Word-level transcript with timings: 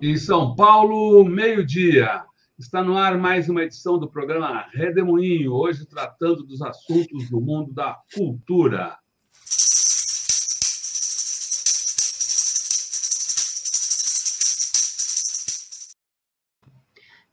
Em 0.00 0.16
São 0.16 0.54
Paulo, 0.54 1.24
meio-dia. 1.24 2.24
Está 2.58 2.82
no 2.82 2.96
ar 2.96 3.16
mais 3.16 3.48
uma 3.48 3.62
edição 3.62 3.98
do 3.98 4.10
programa 4.10 4.66
Redemoinho, 4.72 5.52
hoje 5.52 5.86
tratando 5.86 6.44
dos 6.44 6.60
assuntos 6.60 7.30
do 7.30 7.40
mundo 7.40 7.72
da 7.72 7.98
cultura. 8.14 8.98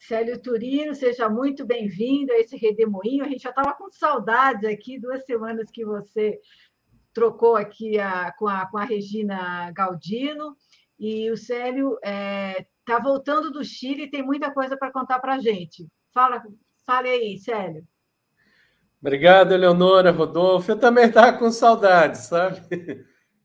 Célio 0.09 0.41
Turino, 0.41 0.95
seja 0.95 1.29
muito 1.29 1.63
bem-vindo 1.63 2.33
a 2.33 2.39
esse 2.39 2.57
Redemoinho. 2.57 3.23
A 3.23 3.27
gente 3.27 3.43
já 3.43 3.51
estava 3.51 3.73
com 3.75 3.91
saudade 3.91 4.65
aqui, 4.65 4.99
duas 4.99 5.23
semanas 5.23 5.69
que 5.69 5.85
você 5.85 6.39
trocou 7.13 7.55
aqui 7.55 7.99
a, 7.99 8.31
com, 8.31 8.47
a, 8.47 8.65
com 8.65 8.79
a 8.79 8.83
Regina 8.83 9.71
Galdino. 9.71 10.57
E 10.97 11.29
o 11.29 11.37
Célio 11.37 11.93
está 11.97 12.09
é, 12.09 12.65
tá 12.83 12.97
voltando 12.97 13.51
do 13.51 13.63
Chile 13.63 14.05
e 14.05 14.09
tem 14.09 14.23
muita 14.23 14.51
coisa 14.51 14.75
para 14.75 14.91
contar 14.91 15.19
para 15.19 15.35
a 15.35 15.39
gente. 15.39 15.87
Fala, 16.11 16.41
fale 16.87 17.07
aí, 17.07 17.37
Célio. 17.37 17.87
Obrigado, 18.99 19.53
Eleonora, 19.53 20.09
Rodolfo. 20.09 20.71
Eu 20.71 20.79
também 20.79 21.05
estava 21.05 21.37
com 21.37 21.51
saudade, 21.51 22.17
sabe? 22.17 22.59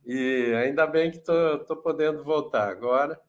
E 0.07 0.55
ainda 0.57 0.87
bem 0.87 1.11
que 1.11 1.19
estou 1.19 1.77
podendo 1.83 2.25
voltar 2.25 2.71
agora. 2.71 3.21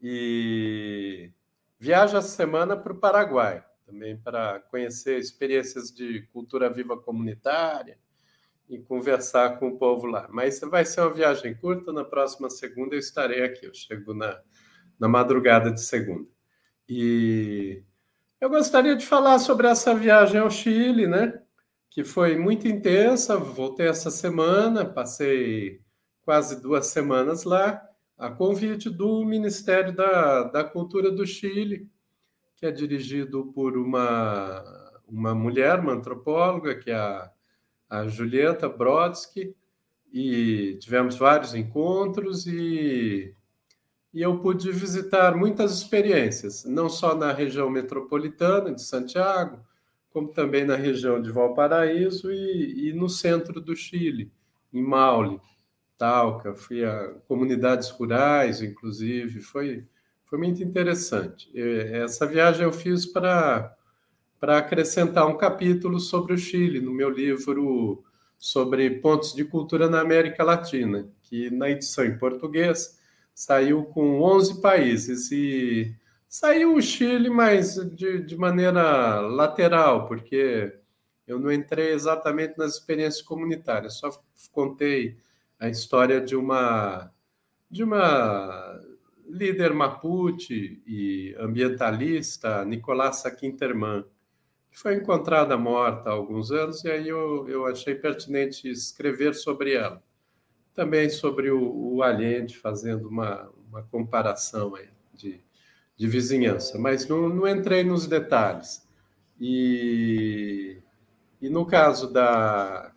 E 0.00 1.32
viajo 1.78 2.16
essa 2.16 2.28
semana 2.28 2.76
para 2.76 2.92
o 2.92 2.98
Paraguai, 2.98 3.64
também 3.86 4.16
para 4.16 4.60
conhecer 4.70 5.18
experiências 5.18 5.90
de 5.90 6.22
cultura 6.32 6.68
viva 6.68 6.96
comunitária, 6.96 7.98
e 8.68 8.78
conversar 8.78 9.58
com 9.58 9.68
o 9.68 9.78
povo 9.78 10.06
lá. 10.06 10.28
Mas 10.30 10.60
vai 10.60 10.84
ser 10.84 11.00
uma 11.00 11.12
viagem 11.12 11.54
curta, 11.54 11.92
na 11.92 12.04
próxima 12.04 12.50
segunda 12.50 12.94
eu 12.94 12.98
estarei 12.98 13.42
aqui, 13.42 13.64
eu 13.66 13.74
chego 13.74 14.12
na, 14.12 14.38
na 14.98 15.08
madrugada 15.08 15.70
de 15.70 15.80
segunda. 15.80 16.28
E 16.88 17.82
eu 18.40 18.50
gostaria 18.50 18.94
de 18.94 19.06
falar 19.06 19.38
sobre 19.38 19.66
essa 19.66 19.94
viagem 19.94 20.40
ao 20.40 20.50
Chile, 20.50 21.06
né? 21.06 21.40
Que 21.90 22.04
foi 22.04 22.36
muito 22.36 22.68
intensa, 22.68 23.38
voltei 23.38 23.88
essa 23.88 24.10
semana, 24.10 24.84
passei 24.84 25.80
quase 26.22 26.60
duas 26.60 26.88
semanas 26.88 27.44
lá, 27.44 27.82
a 28.18 28.30
convite 28.30 28.90
do 28.90 29.24
Ministério 29.24 29.94
da, 29.94 30.44
da 30.44 30.64
Cultura 30.64 31.10
do 31.10 31.26
Chile, 31.26 31.88
que 32.56 32.66
é 32.66 32.70
dirigido 32.72 33.52
por 33.54 33.76
uma, 33.78 34.64
uma 35.06 35.34
mulher, 35.34 35.78
uma 35.78 35.92
antropóloga, 35.92 36.74
que 36.74 36.90
é 36.90 36.96
a 36.96 37.30
a 37.88 38.06
Julieta 38.06 38.68
Brodsky, 38.68 39.54
e 40.12 40.76
tivemos 40.80 41.16
vários 41.16 41.54
encontros 41.54 42.46
e, 42.46 43.34
e 44.12 44.22
eu 44.22 44.38
pude 44.40 44.70
visitar 44.72 45.36
muitas 45.36 45.72
experiências, 45.74 46.64
não 46.64 46.88
só 46.88 47.14
na 47.14 47.32
região 47.32 47.70
metropolitana 47.70 48.74
de 48.74 48.82
Santiago, 48.82 49.64
como 50.10 50.28
também 50.28 50.64
na 50.64 50.76
região 50.76 51.20
de 51.20 51.30
Valparaíso 51.30 52.32
e, 52.32 52.88
e 52.88 52.92
no 52.92 53.08
centro 53.08 53.60
do 53.60 53.76
Chile, 53.76 54.32
em 54.72 54.82
Maule, 54.82 55.40
Talca, 55.98 56.54
fui 56.54 56.84
a 56.84 57.08
comunidades 57.26 57.90
rurais, 57.90 58.62
inclusive, 58.62 59.40
foi, 59.40 59.84
foi 60.24 60.38
muito 60.38 60.62
interessante. 60.62 61.50
Essa 61.54 62.24
viagem 62.24 62.62
eu 62.62 62.72
fiz 62.72 63.04
para 63.04 63.76
acrescentar 64.40 65.26
um 65.26 65.36
capítulo 65.36 65.98
sobre 65.98 66.32
o 66.32 66.38
Chile 66.38 66.80
no 66.80 66.92
meu 66.92 67.10
livro 67.10 68.04
sobre 68.38 68.88
pontos 69.00 69.34
de 69.34 69.44
cultura 69.44 69.90
na 69.90 70.00
América 70.00 70.44
Latina, 70.44 71.08
que 71.22 71.50
na 71.50 71.68
edição 71.68 72.04
em 72.04 72.16
português 72.16 72.96
saiu 73.34 73.84
com 73.84 74.22
11 74.22 74.60
países 74.60 75.32
e 75.32 75.92
saiu 76.28 76.76
o 76.76 76.80
Chile, 76.80 77.28
mas 77.28 77.74
de, 77.74 78.22
de 78.22 78.36
maneira 78.36 79.20
lateral, 79.20 80.06
porque 80.06 80.72
eu 81.26 81.40
não 81.40 81.50
entrei 81.50 81.92
exatamente 81.92 82.56
nas 82.56 82.74
experiências 82.74 83.22
comunitárias, 83.22 83.94
só 83.94 84.10
contei 84.52 85.16
a 85.58 85.68
história 85.68 86.20
de 86.20 86.36
uma 86.36 87.12
de 87.70 87.82
uma 87.84 88.80
líder 89.28 89.74
mapuche 89.74 90.82
e 90.86 91.36
ambientalista, 91.38 92.64
Nicolasa 92.64 93.30
Quinterman, 93.30 94.04
que 94.70 94.78
foi 94.78 94.94
encontrada 94.94 95.56
morta 95.56 96.08
há 96.08 96.12
alguns 96.12 96.50
anos, 96.50 96.82
e 96.84 96.90
aí 96.90 97.08
eu, 97.08 97.46
eu 97.48 97.66
achei 97.66 97.94
pertinente 97.94 98.70
escrever 98.70 99.34
sobre 99.34 99.74
ela. 99.74 100.02
Também 100.74 101.10
sobre 101.10 101.50
o, 101.50 101.94
o 101.94 102.02
Allende, 102.02 102.56
fazendo 102.56 103.08
uma, 103.08 103.50
uma 103.68 103.82
comparação 103.82 104.74
aí 104.74 104.88
de, 105.12 105.40
de 105.96 106.06
vizinhança, 106.06 106.78
mas 106.78 107.06
não, 107.06 107.28
não 107.28 107.46
entrei 107.46 107.84
nos 107.84 108.06
detalhes. 108.06 108.86
E, 109.38 110.78
e 111.40 111.50
no 111.50 111.66
caso 111.66 112.10
da, 112.12 112.92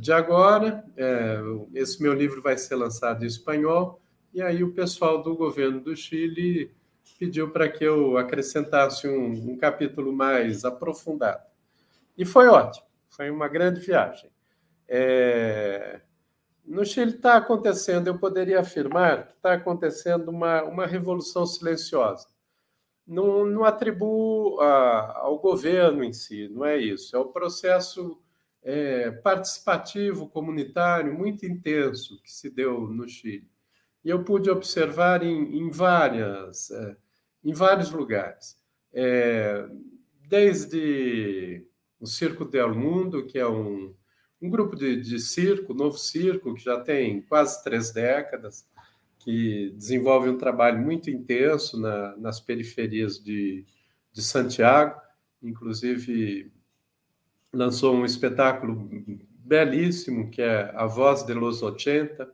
de 0.00 0.12
agora, 0.12 0.84
é, 0.96 1.40
esse 1.74 2.00
meu 2.02 2.12
livro 2.12 2.40
vai 2.40 2.56
ser 2.56 2.76
lançado 2.76 3.24
em 3.24 3.26
espanhol, 3.26 4.00
e 4.32 4.40
aí 4.40 4.62
o 4.62 4.72
pessoal 4.72 5.22
do 5.22 5.34
governo 5.34 5.80
do 5.80 5.96
Chile 5.96 6.72
pediu 7.18 7.50
para 7.50 7.68
que 7.68 7.84
eu 7.84 8.16
acrescentasse 8.16 9.08
um, 9.08 9.52
um, 9.52 9.58
capítulo 9.58 10.12
mais 10.12 10.64
aprofundado. 10.64 11.42
E 12.16 12.24
foi 12.24 12.46
ótimo, 12.46 12.86
foi 13.08 13.28
uma 13.30 13.48
grande 13.48 13.80
viagem. 13.80 14.30
É... 14.88 16.00
No 16.64 16.84
Chile 16.84 17.10
está 17.16 17.36
acontecendo, 17.36 18.06
eu 18.06 18.18
poderia 18.18 18.60
afirmar 18.60 19.26
que 19.26 19.32
está 19.32 19.54
acontecendo 19.54 20.28
uma, 20.28 20.62
uma 20.62 20.86
revolução 20.86 21.44
silenciosa. 21.44 22.28
Não, 23.04 23.44
não 23.44 23.64
atribuo 23.64 24.60
a, 24.60 25.18
ao 25.18 25.40
governo 25.40 26.04
em 26.04 26.12
si, 26.12 26.48
não 26.48 26.64
é 26.64 26.78
isso. 26.78 27.16
É 27.16 27.18
o 27.18 27.26
processo 27.26 28.16
é, 28.62 29.10
participativo, 29.10 30.28
comunitário, 30.28 31.16
muito 31.16 31.46
intenso 31.46 32.20
que 32.22 32.30
se 32.30 32.50
deu 32.50 32.88
no 32.88 33.08
Chile. 33.08 33.48
E 34.04 34.10
eu 34.10 34.24
pude 34.24 34.50
observar 34.50 35.22
em, 35.22 35.58
em 35.58 35.70
várias. 35.70 36.70
É, 36.70 36.96
em 37.44 37.52
vários 37.52 37.90
lugares. 37.90 38.56
É, 38.92 39.66
desde 40.28 41.66
o 41.98 42.06
Circo 42.06 42.44
del 42.44 42.74
Mundo, 42.74 43.26
que 43.26 43.38
é 43.38 43.46
um, 43.46 43.94
um 44.40 44.50
grupo 44.50 44.76
de, 44.76 45.00
de 45.00 45.18
circo, 45.18 45.74
novo 45.74 45.98
circo, 45.98 46.54
que 46.54 46.62
já 46.62 46.80
tem 46.80 47.22
quase 47.22 47.62
três 47.62 47.92
décadas, 47.92 48.66
que 49.18 49.70
desenvolve 49.76 50.30
um 50.30 50.38
trabalho 50.38 50.78
muito 50.78 51.10
intenso 51.10 51.78
na, 51.78 52.16
nas 52.16 52.40
periferias 52.40 53.22
de, 53.22 53.66
de 54.12 54.22
Santiago, 54.22 54.98
inclusive 55.42 56.50
lançou 57.52 57.94
um 57.94 58.04
espetáculo 58.04 58.88
belíssimo, 59.38 60.30
que 60.30 60.42
é 60.42 60.70
A 60.74 60.86
Voz 60.86 61.24
de 61.24 61.34
los 61.34 61.62
80, 61.62 62.30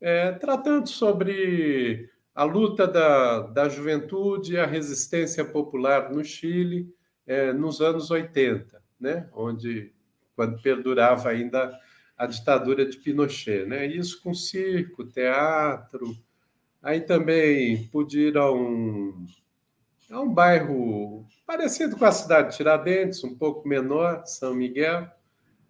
é, 0.00 0.32
tratando 0.32 0.88
sobre 0.88 2.10
a 2.34 2.44
luta 2.44 2.86
da, 2.86 3.40
da 3.40 3.68
juventude 3.68 4.54
e 4.54 4.58
a 4.58 4.66
resistência 4.66 5.44
popular 5.44 6.10
no 6.12 6.24
Chile 6.24 6.94
é, 7.26 7.52
nos 7.52 7.80
anos 7.80 8.10
80, 8.10 8.82
né? 8.98 9.28
onde, 9.32 9.92
quando 10.34 10.60
perdurava 10.60 11.28
ainda 11.28 11.72
a 12.16 12.26
ditadura 12.26 12.84
de 12.84 12.98
Pinochet. 12.98 13.64
Né? 13.66 13.86
Isso 13.86 14.22
com 14.22 14.34
circo, 14.34 15.04
teatro. 15.04 16.16
Aí 16.82 17.00
também 17.00 17.88
pude 17.88 18.20
ir 18.20 18.36
a 18.36 18.50
um, 18.50 19.26
a 20.10 20.20
um 20.20 20.32
bairro 20.32 21.24
parecido 21.46 21.96
com 21.96 22.04
a 22.04 22.12
cidade 22.12 22.50
de 22.50 22.56
Tiradentes, 22.56 23.22
um 23.22 23.34
pouco 23.34 23.66
menor, 23.66 24.26
São 24.26 24.54
Miguel, 24.54 25.08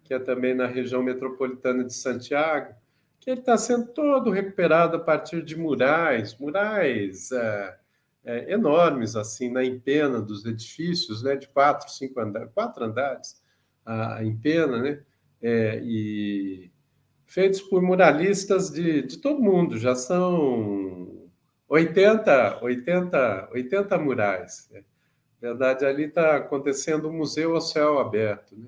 que 0.03 0.13
é 0.13 0.19
também 0.19 0.53
na 0.53 0.65
região 0.65 1.03
metropolitana 1.03 1.83
de 1.83 1.93
Santiago 1.93 2.73
que 3.21 3.29
ele 3.29 3.39
está 3.39 3.55
sendo 3.55 3.87
todo 3.93 4.31
recuperado 4.31 4.97
a 4.97 4.99
partir 4.99 5.43
de 5.43 5.55
murais, 5.55 6.35
murais 6.39 7.31
é, 7.31 7.77
é, 8.25 8.53
enormes, 8.53 9.15
assim, 9.15 9.51
na 9.51 9.63
empena 9.63 10.19
dos 10.19 10.43
edifícios, 10.43 11.21
né, 11.21 11.35
de 11.35 11.47
quatro, 11.47 11.87
cinco 11.91 12.19
andares, 12.19 12.51
quatro 12.51 12.83
andares, 12.83 13.39
a 13.85 14.23
empena, 14.23 14.81
né, 14.81 14.99
é, 15.39 15.79
e 15.83 16.71
feitos 17.27 17.61
por 17.61 17.81
muralistas 17.83 18.71
de, 18.71 19.03
de 19.03 19.19
todo 19.19 19.39
mundo, 19.39 19.77
já 19.77 19.93
são 19.93 21.20
80, 21.71 22.63
80, 22.63 23.49
80 23.51 23.97
murais. 23.97 24.69
Né? 24.71 24.83
Na 25.41 25.49
verdade, 25.49 25.85
ali 25.85 26.03
está 26.05 26.37
acontecendo 26.37 27.09
um 27.09 27.13
museu 27.13 27.55
ao 27.55 27.61
céu 27.61 27.99
aberto, 27.99 28.55
né? 28.55 28.67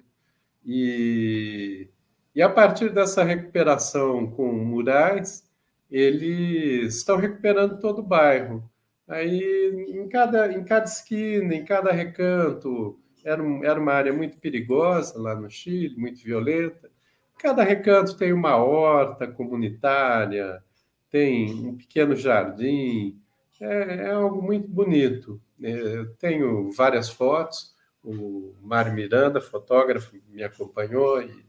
E 0.66 1.90
e 2.36 2.42
a 2.42 2.50
partir 2.50 2.90
dessa 2.90 3.24
recuperação 3.24 4.26
com 4.32 4.52
murais, 4.52 5.44
eles 5.90 6.96
estão 6.96 7.16
recuperando 7.18 7.80
todo 7.80 8.00
o 8.00 8.04
bairro. 8.04 8.68
Aí, 9.08 9.72
em 9.90 10.10
cada, 10.10 10.52
em 10.52 10.64
cada 10.64 10.86
esquina, 10.86 11.54
em 11.54 11.64
cada 11.64 11.92
recanto, 11.92 13.00
era, 13.24 13.44
era 13.64 13.80
uma 13.80 13.94
área 13.94 14.12
muito 14.12 14.40
perigosa 14.40 15.20
lá 15.20 15.36
no 15.36 15.48
Chile, 15.50 15.96
muito 15.96 16.24
violenta. 16.24 16.90
Cada 17.38 17.64
recanto 17.64 18.18
tem 18.18 18.34
uma 18.34 18.56
horta 18.58 19.28
comunitária, 19.28 20.64
tem 21.14 21.54
um 21.68 21.78
pequeno 21.78 22.16
jardim, 22.16 23.22
é, 23.62 24.08
é 24.08 24.12
algo 24.14 24.42
muito 24.42 24.68
bonito. 24.68 25.40
É, 25.62 26.06
tenho 26.18 26.72
várias 26.72 27.08
fotos, 27.08 27.76
o 28.04 28.56
Mário 28.60 28.92
Miranda, 28.92 29.40
fotógrafo, 29.40 30.18
me 30.28 30.44
acompanhou 30.44 31.22
e, 31.22 31.46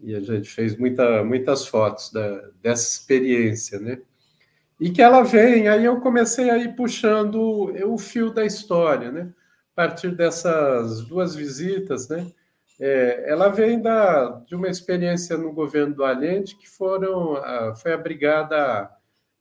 e 0.00 0.16
a 0.16 0.20
gente 0.20 0.50
fez 0.50 0.76
muita, 0.76 1.22
muitas 1.22 1.64
fotos 1.64 2.10
da, 2.12 2.50
dessa 2.60 2.98
experiência, 2.98 3.78
né? 3.78 4.02
E 4.80 4.90
que 4.90 5.00
ela 5.00 5.22
vem, 5.22 5.68
aí 5.68 5.84
eu 5.84 6.00
comecei 6.00 6.50
a 6.50 6.58
ir 6.58 6.74
puxando 6.74 7.72
o 7.86 7.98
fio 7.98 8.32
da 8.32 8.44
história, 8.44 9.12
né? 9.12 9.32
A 9.72 9.76
partir 9.76 10.10
dessas 10.10 11.02
duas 11.02 11.36
visitas, 11.36 12.08
né? 12.08 12.32
É, 12.80 13.30
ela 13.30 13.48
vem 13.48 13.80
da, 13.80 14.40
de 14.46 14.54
uma 14.54 14.68
experiência 14.68 15.36
no 15.36 15.52
governo 15.52 15.94
do 15.94 16.04
Allende 16.04 16.54
que 16.54 16.68
foram, 16.68 17.36
foi 17.76 17.92
a 17.92 17.98
brigada 17.98 18.90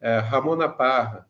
é, 0.01 0.17
Ramona 0.17 0.67
Parra, 0.67 1.27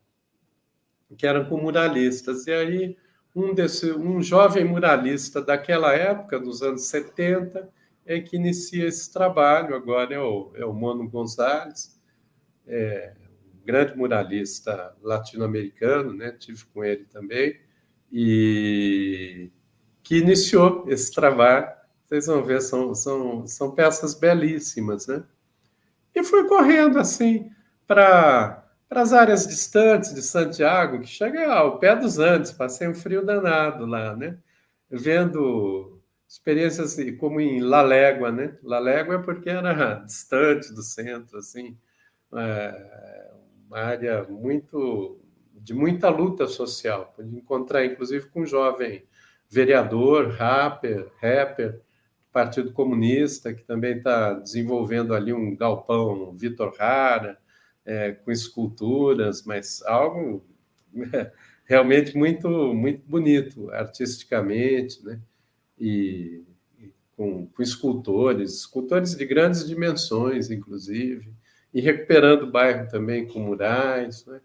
que 1.18 1.28
eram 1.28 1.46
com 1.46 1.58
muralistas. 1.58 2.48
E 2.48 2.52
aí 2.52 2.98
um, 3.36 3.54
desse, 3.54 3.92
um 3.92 4.22
jovem 4.22 4.66
muralista 4.66 5.42
daquela 5.42 5.94
época, 5.94 6.40
dos 6.40 6.64
anos 6.64 6.86
70, 6.88 7.70
é 8.06 8.20
que 8.20 8.36
inicia 8.36 8.88
esse 8.88 9.12
trabalho, 9.12 9.76
agora 9.76 10.14
é 10.16 10.20
o, 10.20 10.52
é 10.56 10.66
o 10.66 10.74
Mono 10.74 11.08
Gonzalez, 11.08 12.00
é, 12.66 13.14
um 13.54 13.66
grande 13.66 13.96
muralista 13.96 14.96
latino-americano, 15.04 16.14
né? 16.14 16.32
tive 16.32 16.66
com 16.66 16.84
ele 16.84 17.06
também, 17.06 17.60
e 18.12 19.52
que 20.02 20.18
iniciou 20.18 20.86
esse 20.88 21.14
trabalho. 21.14 21.68
Vocês 22.08 22.26
vão 22.28 22.42
ver, 22.42 22.62
são, 22.62 22.96
são, 22.96 23.46
são 23.46 23.72
peças 23.76 24.14
belíssimas, 24.14 25.08
né? 25.08 25.26
E 26.16 26.24
fui 26.24 26.48
correndo 26.48 26.98
assim 26.98 27.52
para 27.86 28.64
as 28.90 29.12
áreas 29.12 29.46
distantes 29.46 30.16
de 30.16 30.22
Santiago, 30.22 31.02
que 31.02 31.08
chega 31.08 31.52
ao 31.52 31.80
pé 31.80 31.98
dos 31.98 32.18
Andes, 32.18 32.54
passei 32.54 32.88
um 32.88 32.96
frio 32.96 33.26
danado 33.26 33.86
lá, 33.86 34.16
né? 34.16 34.38
Vendo 34.90 36.02
experiências 36.26 36.96
como 37.20 37.42
em 37.42 37.60
La 37.60 37.82
Légua, 37.82 38.32
né? 38.32 38.58
La 38.64 38.80
Légua 38.80 39.16
é 39.16 39.20
porque 39.20 39.50
era 39.50 39.96
distante 40.08 40.74
do 40.74 40.84
centro, 40.84 41.38
assim, 41.38 41.78
é 42.34 43.34
uma 43.68 43.80
área 43.80 44.24
muito 44.30 45.20
de 45.52 45.74
muita 45.74 46.08
luta 46.08 46.48
social. 46.48 47.12
Pude 47.14 47.36
encontrar, 47.36 47.84
inclusive, 47.84 48.30
com 48.30 48.44
um 48.44 48.46
jovem 48.46 49.06
vereador, 49.50 50.30
rapper, 50.30 51.12
rapper, 51.22 51.82
Partido 52.38 52.72
Comunista, 52.72 53.52
que 53.52 53.64
também 53.64 53.98
está 53.98 54.34
desenvolvendo 54.34 55.16
ali 55.16 55.34
um 55.34 55.56
galpão 55.56 56.36
Vitor 56.36 56.72
Rara, 56.78 57.36
é, 57.84 58.12
com 58.12 58.32
esculturas, 58.32 59.42
mas 59.44 59.82
algo 59.82 60.46
realmente 61.66 62.16
muito 62.16 62.48
muito 62.76 63.02
bonito 63.10 63.72
artisticamente, 63.72 65.04
né? 65.04 65.20
E, 65.80 66.44
e 66.80 66.92
com, 67.16 67.48
com, 67.48 67.64
escultores, 67.64 68.54
escultores 68.54 69.16
de 69.16 69.26
grandes 69.26 69.68
dimensões, 69.68 70.52
inclusive, 70.52 71.34
e 71.74 71.82
recuperando 71.82 72.44
o 72.44 72.52
bairro 72.52 72.88
também 72.88 73.26
com 73.28 73.40
murais, 73.40 74.24
né? 74.28 74.42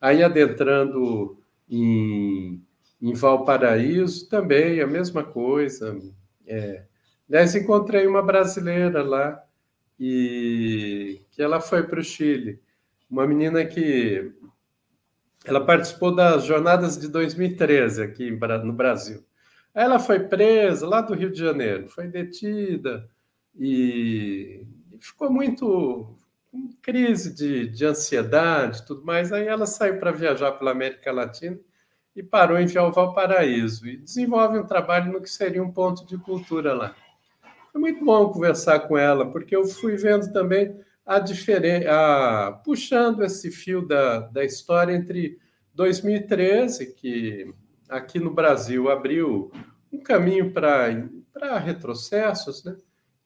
Aí 0.00 0.24
adentrando 0.24 1.38
em, 1.70 2.60
em 3.00 3.12
Valparaíso 3.12 4.28
também 4.28 4.80
a 4.80 4.88
mesma 4.88 5.22
coisa. 5.22 5.96
É. 6.44 6.82
Aliás, 7.32 7.54
encontrei 7.54 8.06
uma 8.06 8.22
brasileira 8.22 9.02
lá 9.02 9.42
e 9.98 11.22
que 11.30 11.40
ela 11.40 11.62
foi 11.62 11.82
para 11.82 11.98
o 11.98 12.04
Chile. 12.04 12.60
Uma 13.08 13.26
menina 13.26 13.64
que 13.64 14.34
ela 15.42 15.64
participou 15.64 16.14
das 16.14 16.44
jornadas 16.44 16.98
de 16.98 17.08
2013 17.08 18.02
aqui 18.02 18.30
no 18.30 18.74
Brasil. 18.74 19.24
Ela 19.72 19.98
foi 19.98 20.20
presa 20.20 20.86
lá 20.86 21.00
do 21.00 21.14
Rio 21.14 21.32
de 21.32 21.38
Janeiro, 21.38 21.88
foi 21.88 22.06
detida 22.06 23.08
e 23.58 24.66
ficou 25.00 25.32
muito 25.32 26.14
com 26.50 26.68
crise 26.82 27.34
de, 27.34 27.66
de 27.66 27.86
ansiedade 27.86 28.84
tudo 28.84 29.06
mais. 29.06 29.32
Aí 29.32 29.46
ela 29.46 29.64
saiu 29.64 29.98
para 29.98 30.12
viajar 30.12 30.52
pela 30.52 30.72
América 30.72 31.10
Latina 31.10 31.58
e 32.14 32.22
parou 32.22 32.58
em 32.58 32.66
Valparaíso 32.66 33.88
e 33.88 33.96
desenvolve 33.96 34.58
um 34.58 34.66
trabalho 34.66 35.10
no 35.10 35.22
que 35.22 35.30
seria 35.30 35.62
um 35.62 35.72
ponto 35.72 36.04
de 36.04 36.18
cultura 36.18 36.74
lá. 36.74 36.94
Foi 37.72 37.80
muito 37.80 38.04
bom 38.04 38.30
conversar 38.30 38.80
com 38.80 38.98
ela, 38.98 39.30
porque 39.30 39.56
eu 39.56 39.64
fui 39.64 39.96
vendo 39.96 40.30
também 40.30 40.78
a 41.06 41.18
diferença, 41.18 42.60
puxando 42.64 43.24
esse 43.24 43.50
fio 43.50 43.86
da, 43.86 44.20
da 44.20 44.44
história 44.44 44.94
entre 44.94 45.38
2013, 45.74 46.92
que 46.92 47.52
aqui 47.88 48.18
no 48.18 48.32
Brasil 48.32 48.90
abriu 48.90 49.50
um 49.90 49.98
caminho 49.98 50.52
para 50.52 51.58
retrocessos, 51.58 52.62
né? 52.62 52.76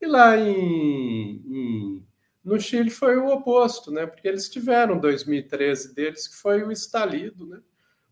e 0.00 0.06
lá 0.06 0.36
em, 0.38 1.42
em, 1.44 2.06
no 2.44 2.60
Chile 2.60 2.90
foi 2.90 3.16
o 3.16 3.28
oposto, 3.28 3.90
né? 3.90 4.06
porque 4.06 4.28
eles 4.28 4.48
tiveram 4.48 4.98
2013 4.98 5.92
deles, 5.92 6.28
que 6.28 6.36
foi 6.36 6.62
o 6.62 6.70
estalido, 6.70 7.46
né? 7.46 7.60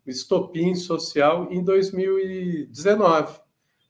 o 0.05 0.11
estopim 0.11 0.75
social 0.75 1.49
em 1.51 1.63
2019. 1.63 3.44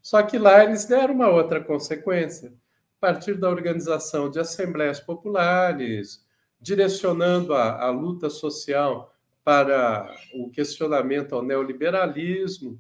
Só 0.05 0.23
que 0.23 0.37
lá 0.37 0.63
eles 0.63 0.85
deram 0.85 1.15
uma 1.15 1.31
outra 1.31 1.65
consequência, 1.65 2.53
a 2.99 3.01
partir 3.01 3.39
da 3.39 3.49
organização 3.49 4.31
de 4.31 4.39
assembleias 4.39 5.01
populares, 5.01 6.23
direcionando 6.61 7.55
a, 7.55 7.81
a 7.85 7.91
luta 7.91 8.29
social 8.29 9.17
para 9.43 10.15
o 10.35 10.51
questionamento 10.51 11.35
ao 11.35 11.43
neoliberalismo. 11.43 12.79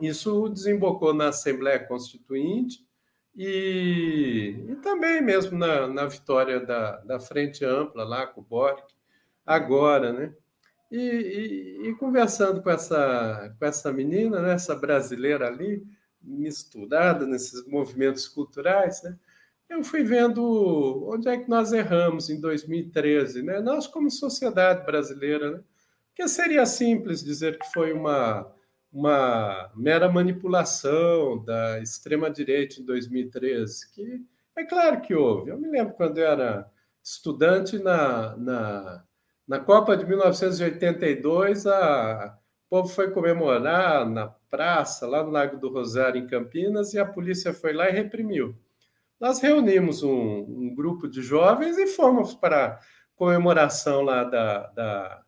Isso 0.00 0.48
desembocou 0.48 1.12
na 1.12 1.30
Assembleia 1.30 1.80
Constituinte 1.80 2.86
e, 3.34 4.54
e 4.68 4.76
também 4.76 5.20
mesmo 5.20 5.58
na, 5.58 5.88
na 5.88 6.06
vitória 6.06 6.60
da, 6.60 6.98
da 6.98 7.18
Frente 7.18 7.64
Ampla 7.64 8.04
lá 8.04 8.24
com 8.24 8.40
o 8.40 8.44
Boric, 8.44 8.94
agora, 9.44 10.12
né? 10.12 10.32
E, 10.92 10.96
e, 10.96 11.88
e, 11.88 11.94
conversando 11.96 12.62
com 12.62 12.70
essa, 12.70 13.52
com 13.58 13.66
essa 13.66 13.92
menina, 13.92 14.40
né, 14.40 14.52
essa 14.52 14.76
brasileira 14.76 15.48
ali, 15.48 15.84
misturada 16.24 17.26
nesses 17.26 17.66
movimentos 17.66 18.26
culturais, 18.26 19.02
né? 19.02 19.16
eu 19.68 19.82
fui 19.82 20.02
vendo 20.02 21.08
onde 21.08 21.28
é 21.28 21.36
que 21.36 21.48
nós 21.48 21.72
erramos 21.72 22.30
em 22.30 22.40
2013, 22.40 23.42
né? 23.42 23.60
Nós 23.60 23.86
como 23.86 24.10
sociedade 24.10 24.84
brasileira, 24.84 25.50
né? 25.50 26.28
Seria 26.28 26.64
simples 26.64 27.24
dizer 27.24 27.58
que 27.58 27.66
foi 27.72 27.92
uma 27.92 28.50
uma 28.94 29.72
mera 29.74 30.08
manipulação 30.08 31.42
da 31.44 31.80
extrema 31.80 32.30
direita 32.30 32.80
em 32.80 32.84
2013, 32.84 33.90
que 33.92 34.24
é 34.56 34.64
claro 34.64 35.00
que 35.00 35.12
houve. 35.12 35.50
Eu 35.50 35.58
me 35.58 35.68
lembro 35.68 35.94
quando 35.94 36.18
eu 36.18 36.26
era 36.26 36.70
estudante 37.02 37.76
na, 37.76 38.36
na, 38.36 39.04
na 39.48 39.58
Copa 39.58 39.96
de 39.96 40.06
1982, 40.06 41.66
a, 41.66 42.38
povo 42.74 42.88
foi 42.88 43.12
comemorar 43.12 44.04
na 44.04 44.26
praça, 44.50 45.06
lá 45.06 45.22
no 45.22 45.30
Lago 45.30 45.56
do 45.56 45.70
Rosário, 45.70 46.20
em 46.20 46.26
Campinas, 46.26 46.92
e 46.92 46.98
a 46.98 47.06
polícia 47.06 47.54
foi 47.54 47.72
lá 47.72 47.88
e 47.88 47.92
reprimiu. 47.92 48.58
Nós 49.20 49.38
reunimos 49.38 50.02
um, 50.02 50.10
um 50.10 50.74
grupo 50.74 51.06
de 51.06 51.22
jovens 51.22 51.78
e 51.78 51.86
fomos 51.86 52.34
para 52.34 52.66
a 52.66 52.80
comemoração 53.14 54.02
lá 54.02 54.24
da, 54.24 54.66
da, 54.72 55.22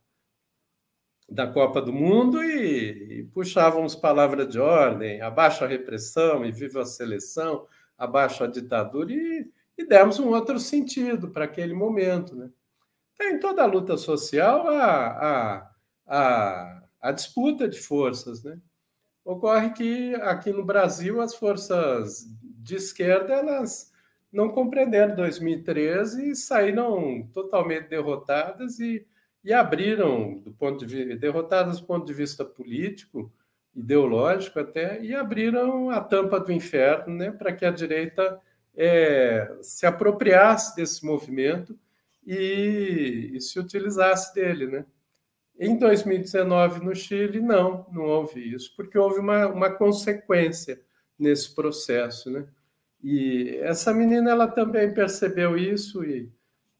da 1.28 1.46
Copa 1.46 1.80
do 1.80 1.92
Mundo 1.92 2.42
e, 2.42 3.20
e 3.20 3.24
puxávamos 3.32 3.94
palavra 3.94 4.44
de 4.44 4.58
ordem, 4.58 5.20
abaixo 5.20 5.62
a 5.62 5.68
repressão 5.68 6.44
e 6.44 6.50
viva 6.50 6.82
a 6.82 6.84
seleção, 6.84 7.64
abaixo 7.96 8.42
a 8.42 8.48
ditadura, 8.48 9.12
e, 9.12 9.48
e 9.78 9.86
demos 9.86 10.18
um 10.18 10.30
outro 10.30 10.58
sentido 10.58 11.30
para 11.30 11.44
aquele 11.44 11.74
momento. 11.74 12.34
Né? 12.34 12.50
Tem 13.16 13.38
toda 13.38 13.62
a 13.62 13.66
luta 13.66 13.96
social 13.96 14.66
a, 14.66 15.60
a, 15.60 15.70
a 16.08 16.85
a 17.06 17.12
disputa 17.12 17.68
de 17.68 17.78
forças. 17.78 18.42
Né? 18.42 18.58
Ocorre 19.24 19.70
que 19.70 20.14
aqui 20.16 20.52
no 20.52 20.64
Brasil 20.64 21.20
as 21.20 21.34
forças 21.34 22.26
de 22.42 22.74
esquerda 22.74 23.34
elas 23.34 23.92
não 24.32 24.48
compreenderam 24.48 25.14
2013 25.14 26.30
e 26.30 26.36
saíram 26.36 27.28
totalmente 27.32 27.88
derrotadas 27.88 28.80
e, 28.80 29.06
e 29.44 29.52
abriram 29.52 30.38
do 30.40 30.52
ponto 30.52 30.84
de 30.84 31.16
derrotadas 31.16 31.80
do 31.80 31.86
ponto 31.86 32.04
de 32.04 32.12
vista 32.12 32.44
político, 32.44 33.32
ideológico 33.74 34.58
até, 34.58 35.00
e 35.00 35.14
abriram 35.14 35.90
a 35.90 36.00
tampa 36.00 36.40
do 36.40 36.50
inferno, 36.50 37.14
né, 37.14 37.30
para 37.30 37.52
que 37.52 37.64
a 37.64 37.70
direita 37.70 38.40
é, 38.74 39.56
se 39.62 39.86
apropriasse 39.86 40.74
desse 40.74 41.04
movimento 41.04 41.78
e, 42.26 43.30
e 43.34 43.40
se 43.40 43.58
utilizasse 43.58 44.34
dele, 44.34 44.66
né? 44.66 44.84
Em 45.58 45.78
2019, 45.78 46.84
no 46.84 46.94
Chile, 46.94 47.40
não, 47.40 47.86
não 47.90 48.04
houve 48.04 48.54
isso, 48.54 48.74
porque 48.76 48.98
houve 48.98 49.20
uma, 49.20 49.46
uma 49.46 49.70
consequência 49.70 50.80
nesse 51.18 51.54
processo, 51.54 52.30
né? 52.30 52.46
E 53.02 53.58
essa 53.62 53.94
menina, 53.94 54.30
ela 54.30 54.48
também 54.48 54.92
percebeu 54.92 55.56
isso 55.56 56.04
e, 56.04 56.30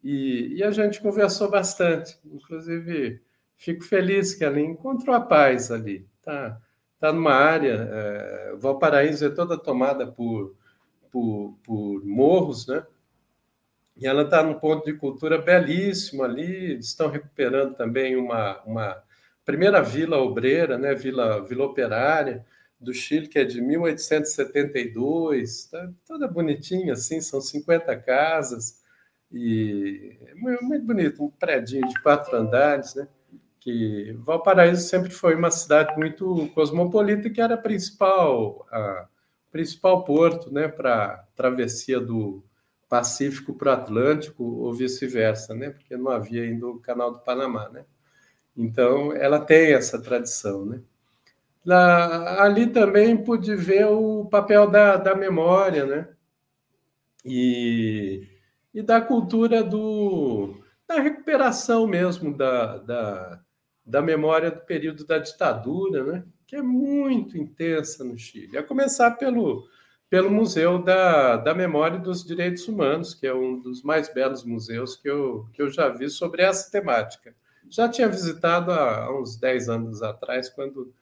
e, 0.03 0.57
e 0.57 0.63
a 0.63 0.71
gente 0.71 1.01
conversou 1.01 1.51
bastante. 1.51 2.19
Inclusive, 2.25 3.23
fico 3.57 3.85
feliz 3.85 4.35
que 4.35 4.45
ela 4.45 4.61
encontrou 4.61 5.15
a 5.15 5.21
paz 5.21 5.71
ali. 5.71 6.07
Tá, 6.23 6.61
tá 6.99 7.13
numa 7.13 7.33
área, 7.33 7.89
é, 7.91 8.57
Valparaíso 8.57 9.25
é 9.25 9.31
toda 9.31 9.57
tomada 9.57 10.07
por, 10.07 10.55
por, 11.11 11.57
por 11.63 12.05
morros, 12.05 12.67
né? 12.67 12.85
E 13.97 14.07
ela 14.07 14.23
está 14.23 14.43
num 14.43 14.55
ponto 14.55 14.85
de 14.85 14.93
cultura 14.93 15.39
belíssimo 15.39 16.23
ali. 16.23 16.79
Estão 16.79 17.09
recuperando 17.09 17.75
também 17.75 18.17
uma, 18.17 18.61
uma 18.65 19.03
primeira 19.45 19.83
vila 19.83 20.19
obreira, 20.19 20.77
né? 20.77 20.95
Vila, 20.95 21.43
vila 21.45 21.65
operária 21.65 22.45
do 22.81 22.93
Chile, 22.93 23.29
que 23.29 23.39
é 23.39 23.45
de 23.45 23.61
1872, 23.61 25.67
tá 25.67 25.91
toda 26.07 26.29
bonitinha 26.29 26.93
assim, 26.93 27.21
são 27.21 27.41
50 27.41 27.97
casas 27.97 28.81
e 29.33 30.17
é 30.29 30.35
muito 30.35 30.85
bonito, 30.85 31.25
um 31.25 31.31
prédio 31.31 31.87
de 31.87 32.03
quatro 32.03 32.37
andares, 32.37 32.95
né? 32.95 33.09
Que 33.61 34.13
Valparaíso 34.21 34.89
sempre 34.89 35.11
foi 35.11 35.35
uma 35.35 35.51
cidade 35.51 35.99
muito 35.99 36.49
cosmopolita, 36.55 37.29
que 37.29 37.41
era 37.41 37.55
a 37.55 37.59
principal, 37.59 38.65
a 38.71 39.09
principal 39.51 40.05
porto, 40.05 40.53
né, 40.53 40.69
para 40.69 41.25
travessia 41.35 41.99
do 41.99 42.45
Pacífico 42.89 43.53
para 43.55 43.75
Atlântico 43.75 44.45
ou 44.45 44.73
vice-versa, 44.73 45.55
né? 45.55 45.71
Porque 45.71 45.97
não 45.97 46.11
havia 46.11 46.43
ainda 46.43 46.67
o 46.67 46.79
Canal 46.79 47.13
do 47.13 47.19
Panamá, 47.19 47.69
né? 47.69 47.85
Então, 48.57 49.13
ela 49.13 49.41
tem 49.41 49.75
essa 49.75 50.01
tradição, 50.01 50.65
né? 50.65 50.81
Lá, 51.65 52.45
ali 52.45 52.69
também 52.69 53.17
pude 53.17 53.55
ver 53.57 53.87
o 53.87 54.25
papel 54.27 54.71
da, 54.71 54.97
da 54.97 55.15
memória, 55.15 55.85
né? 55.85 56.09
E, 57.25 58.27
e 58.73 58.81
da 58.83 59.01
cultura 59.01 59.65
do, 59.65 60.63
da 60.87 61.01
recuperação 61.01 61.87
mesmo 61.87 62.37
da, 62.37 62.79
da, 62.79 63.41
da 63.85 64.01
memória 64.01 64.51
do 64.51 64.61
período 64.61 65.05
da 65.05 65.19
ditadura, 65.19 66.05
né? 66.05 66.25
Que 66.47 66.55
é 66.55 66.63
muito 66.63 67.37
intensa 67.37 68.05
no 68.05 68.17
Chile. 68.17 68.57
A 68.57 68.63
começar 68.63 69.11
pelo 69.13 69.67
pelo 70.09 70.31
Museu 70.31 70.79
da, 70.79 71.37
da 71.37 71.55
Memória 71.55 71.97
e 71.97 72.03
dos 72.03 72.25
Direitos 72.25 72.67
Humanos, 72.69 73.15
que 73.15 73.27
é 73.27 73.35
um 73.35 73.59
dos 73.59 73.83
mais 73.83 74.13
belos 74.13 74.45
museus 74.45 74.97
que 74.97 75.09
eu, 75.09 75.49
que 75.53 75.61
eu 75.61 75.69
já 75.69 75.89
vi 75.89 76.09
sobre 76.09 76.43
essa 76.43 76.71
temática. 76.71 77.35
Já 77.69 77.89
tinha 77.89 78.09
visitado 78.09 78.71
há, 78.71 79.13
uns 79.19 79.37
10 79.37 79.69
anos 79.69 80.03
atrás, 80.03 80.49
quando 80.49 80.93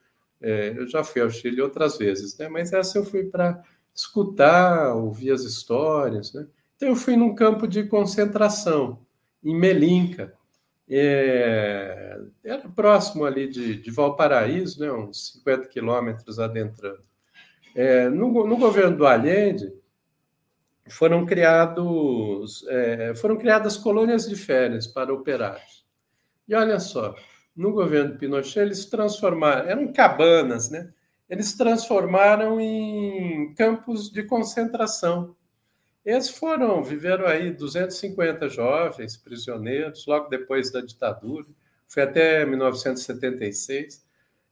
é, 0.41 0.73
eu 0.77 0.87
já 0.87 1.05
fui 1.05 1.21
ao 1.21 1.29
Chile 1.29 1.61
outras 1.61 1.99
vezes, 1.99 2.37
né? 2.39 2.49
mas 2.49 2.73
essa 2.73 2.97
eu 2.97 3.05
fui 3.05 3.25
para 3.25 3.63
escutar, 3.95 4.95
ouvir 4.95 5.33
as 5.33 5.43
histórias. 5.43 6.33
Né? 6.33 6.47
Então, 6.77 6.89
eu 6.89 6.97
fui 6.97 7.17
num 7.17 7.35
campo 7.35 7.69
de 7.69 7.85
concentração, 7.85 8.99
em 9.43 9.55
Melinca. 9.55 10.33
É, 10.89 12.19
era 12.43 12.69
próximo 12.69 13.25
ali 13.25 13.49
de, 13.49 13.77
de 13.77 13.91
Valparaíso, 13.91 14.81
né? 14.81 14.91
uns 14.91 15.33
50 15.33 15.69
quilômetros 15.69 16.39
adentrando. 16.39 17.03
É, 17.75 18.09
no, 18.09 18.47
no, 18.47 18.57
governo 18.57 18.97
do 18.97 19.07
Allende 19.07 19.73
foram 20.89 21.27
criados 21.27 22.65
é, 22.69 23.15
foram 23.15 23.37
criadas 23.37 23.77
colônias 23.77 24.29
de 24.29 24.37
férias 24.37 24.87
para 24.87 25.13
operários. 25.13 25.85
E 26.47 26.55
olha 26.55 26.79
só, 26.79 27.17
no 27.57 27.73
governo 27.73 28.17
Pinochet 28.17 28.61
eles 28.61 28.85
transformaram, 28.87 29.69
eram 29.69 29.93
cabanas, 29.93 30.71
né? 30.71 30.93
Eles 31.29 31.55
transformaram 31.55 32.61
em 32.61 33.55
campos 33.55 34.11
de 34.11 34.23
concentração. 34.23 35.35
Eles 36.05 36.29
foram, 36.29 36.83
viveram 36.85 37.27
aí 37.27 37.51
250 37.51 38.49
jovens 38.51 39.17
prisioneiros, 39.17 40.07
logo 40.07 40.29
depois 40.29 40.71
da 40.71 40.83
ditadura, 40.83 41.47
foi 41.89 42.03
até 42.03 42.45
1976. 42.45 44.04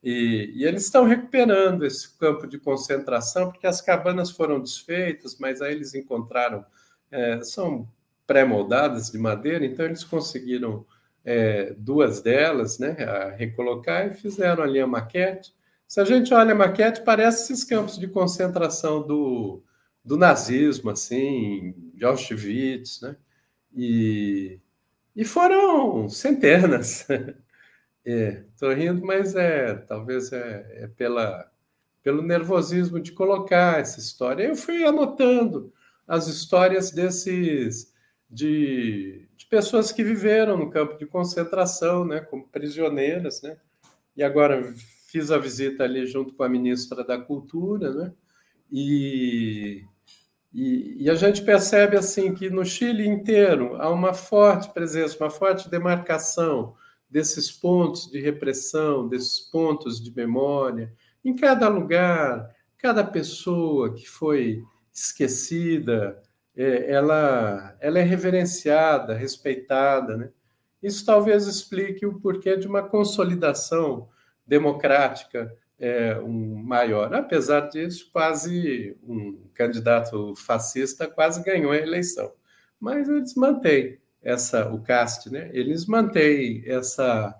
E, 0.03 0.53
e, 0.57 0.65
eles 0.65 0.85
estão 0.85 1.05
recuperando 1.05 1.85
esse 1.85 2.17
campo 2.19 2.47
de 2.47 2.59
concentração, 2.59 3.51
porque 3.51 3.67
as 3.67 3.81
cabanas 3.81 4.31
foram 4.31 4.61
desfeitas, 4.61 5.39
mas 5.39 5.63
aí 5.63 5.73
eles 5.73 5.95
encontraram, 5.95 6.65
é, 7.11 7.41
são 7.43 7.89
pré-moldadas 8.27 9.11
de 9.11 9.19
madeira, 9.19 9.65
então 9.65 9.85
eles 9.85 10.03
conseguiram 10.03 10.85
é, 11.25 11.75
duas 11.79 12.21
delas 12.21 12.79
né, 12.79 12.97
recolocar 13.37 14.07
e 14.07 14.15
fizeram 14.15 14.65
ali 14.65 14.81
a 14.81 14.87
maquete. 14.87 15.55
Se 15.87 16.01
a 16.01 16.05
gente 16.05 16.33
olha 16.33 16.53
a 16.53 16.57
maquete, 16.57 17.03
parece 17.03 17.53
esses 17.53 17.65
campos 17.65 17.99
de 17.99 18.09
concentração 18.09 19.07
do, 19.07 19.63
do 20.05 20.17
nazismo, 20.17 20.91
assim, 20.91 21.75
de 21.95 22.05
Auschwitz, 22.05 23.01
né? 23.03 23.17
E, 23.75 24.59
e 25.15 25.25
foram 25.25 26.09
centenas 26.09 27.07
É, 28.05 28.43
rindo, 28.75 29.05
mas 29.05 29.37
é 29.37 29.75
talvez 29.75 30.33
é, 30.33 30.67
é, 30.83 30.87
pela, 30.89 31.49
pelo 32.03 32.21
nervosismo 32.21 32.99
de 32.99 33.13
colocar 33.13 33.81
essa 33.81 34.01
história. 34.01 34.45
Eu 34.45 34.57
fui 34.57 34.85
anotando 34.85 35.73
as 36.07 36.27
histórias 36.27 36.91
desses 36.91 37.93
de, 38.29 39.29
de 39.37 39.47
pessoas 39.47 39.93
que 39.93 40.03
viveram 40.03 40.57
no 40.57 40.71
campo 40.71 40.99
de 40.99 41.07
concentração, 41.07 42.05
né, 42.05 42.21
como 42.21 42.49
prisioneiras, 42.49 43.41
né? 43.43 43.57
E 44.17 44.23
agora 44.23 44.75
fiz 45.07 45.31
a 45.31 45.39
visita 45.39 45.85
ali 45.85 46.07
junto 46.07 46.35
com 46.35 46.43
a 46.43 46.49
ministra 46.49 47.05
da 47.05 47.19
Cultura, 47.19 47.93
né? 47.93 48.13
E, 48.71 49.85
e, 50.53 51.05
e, 51.05 51.11
a 51.11 51.15
gente 51.15 51.43
percebe 51.43 51.97
assim 51.97 52.35
que 52.35 52.49
no 52.49 52.65
Chile 52.65 53.07
inteiro 53.07 53.77
há 53.77 53.91
uma 53.91 54.15
forte 54.15 54.73
presença, 54.73 55.23
uma 55.23 55.29
forte 55.29 55.71
demarcação 55.71 56.75
desses 57.13 57.53
pontos 57.53 58.11
de 58.11 58.19
repressão, 58.19 59.07
desses 59.07 59.39
pontos 59.39 60.03
de 60.03 60.11
memória, 60.11 60.91
em 61.23 61.37
cada 61.37 61.69
lugar, 61.69 62.51
cada 62.79 63.05
pessoa 63.05 63.93
que 63.93 64.09
foi 64.09 64.65
esquecida, 64.91 66.21
é, 66.57 66.91
ela, 66.91 67.77
ela 67.81 67.99
é 67.99 68.03
reverenciada, 68.03 69.15
respeitada. 69.15 70.17
Né? 70.17 70.31
Isso 70.83 71.05
talvez 71.05 71.47
explique 71.47 72.07
o 72.07 72.19
porquê 72.19 72.57
de 72.57 72.67
uma 72.67 72.83
consolidação 72.83 74.09
democrática 74.47 75.55
é, 75.79 76.19
um 76.19 76.57
maior. 76.57 77.13
Apesar 77.13 77.69
disso, 77.69 78.09
quase 78.11 78.97
um 79.03 79.49
candidato 79.53 80.35
fascista 80.35 81.07
quase 81.07 81.45
ganhou 81.45 81.73
a 81.73 81.77
eleição. 81.77 82.33
Mas 82.81 83.07
eles 83.07 83.35
mantêm 83.35 84.01
essa 84.23 84.69
o 84.73 84.81
CAST, 84.81 85.31
né? 85.31 85.51
Eles 85.53 85.87
mantêm 85.87 86.63
essa 86.67 87.35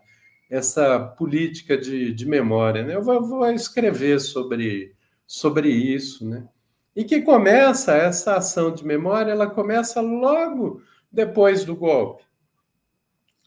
essa 0.51 1.01
política 1.01 1.79
de, 1.79 2.13
de 2.13 2.27
memória, 2.27 2.83
né? 2.83 2.95
Eu 2.95 3.03
vou, 3.03 3.27
vou 3.27 3.51
escrever 3.51 4.21
sobre 4.21 4.95
sobre 5.27 5.69
isso, 5.71 6.29
né? 6.29 6.47
E 6.95 7.05
que 7.05 7.23
começa 7.23 7.95
essa 7.95 8.37
ação 8.37 8.75
de 8.75 8.85
memória, 8.85 9.33
ela 9.33 9.49
começa 9.49 10.01
logo 10.03 10.83
depois 11.11 11.65
do 11.65 11.75
golpe. 11.75 12.23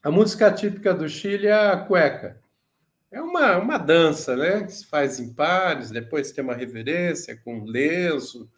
A 0.02 0.10
música 0.10 0.52
típica 0.52 0.94
do 0.94 1.08
Chile 1.08 1.48
é 1.48 1.54
a 1.54 1.78
cueca. 1.78 2.40
É 3.12 3.22
uma, 3.22 3.58
uma 3.58 3.78
dança, 3.78 4.36
né? 4.36 4.64
Que 4.64 4.72
se 4.72 4.86
faz 4.86 5.20
em 5.20 5.34
pares, 5.34 5.92
depois 5.92 6.32
tem 6.32 6.44
uma 6.44 6.56
reverência 6.56 7.38
com 7.38 7.60
um 7.60 7.66
lenço, 7.66 8.50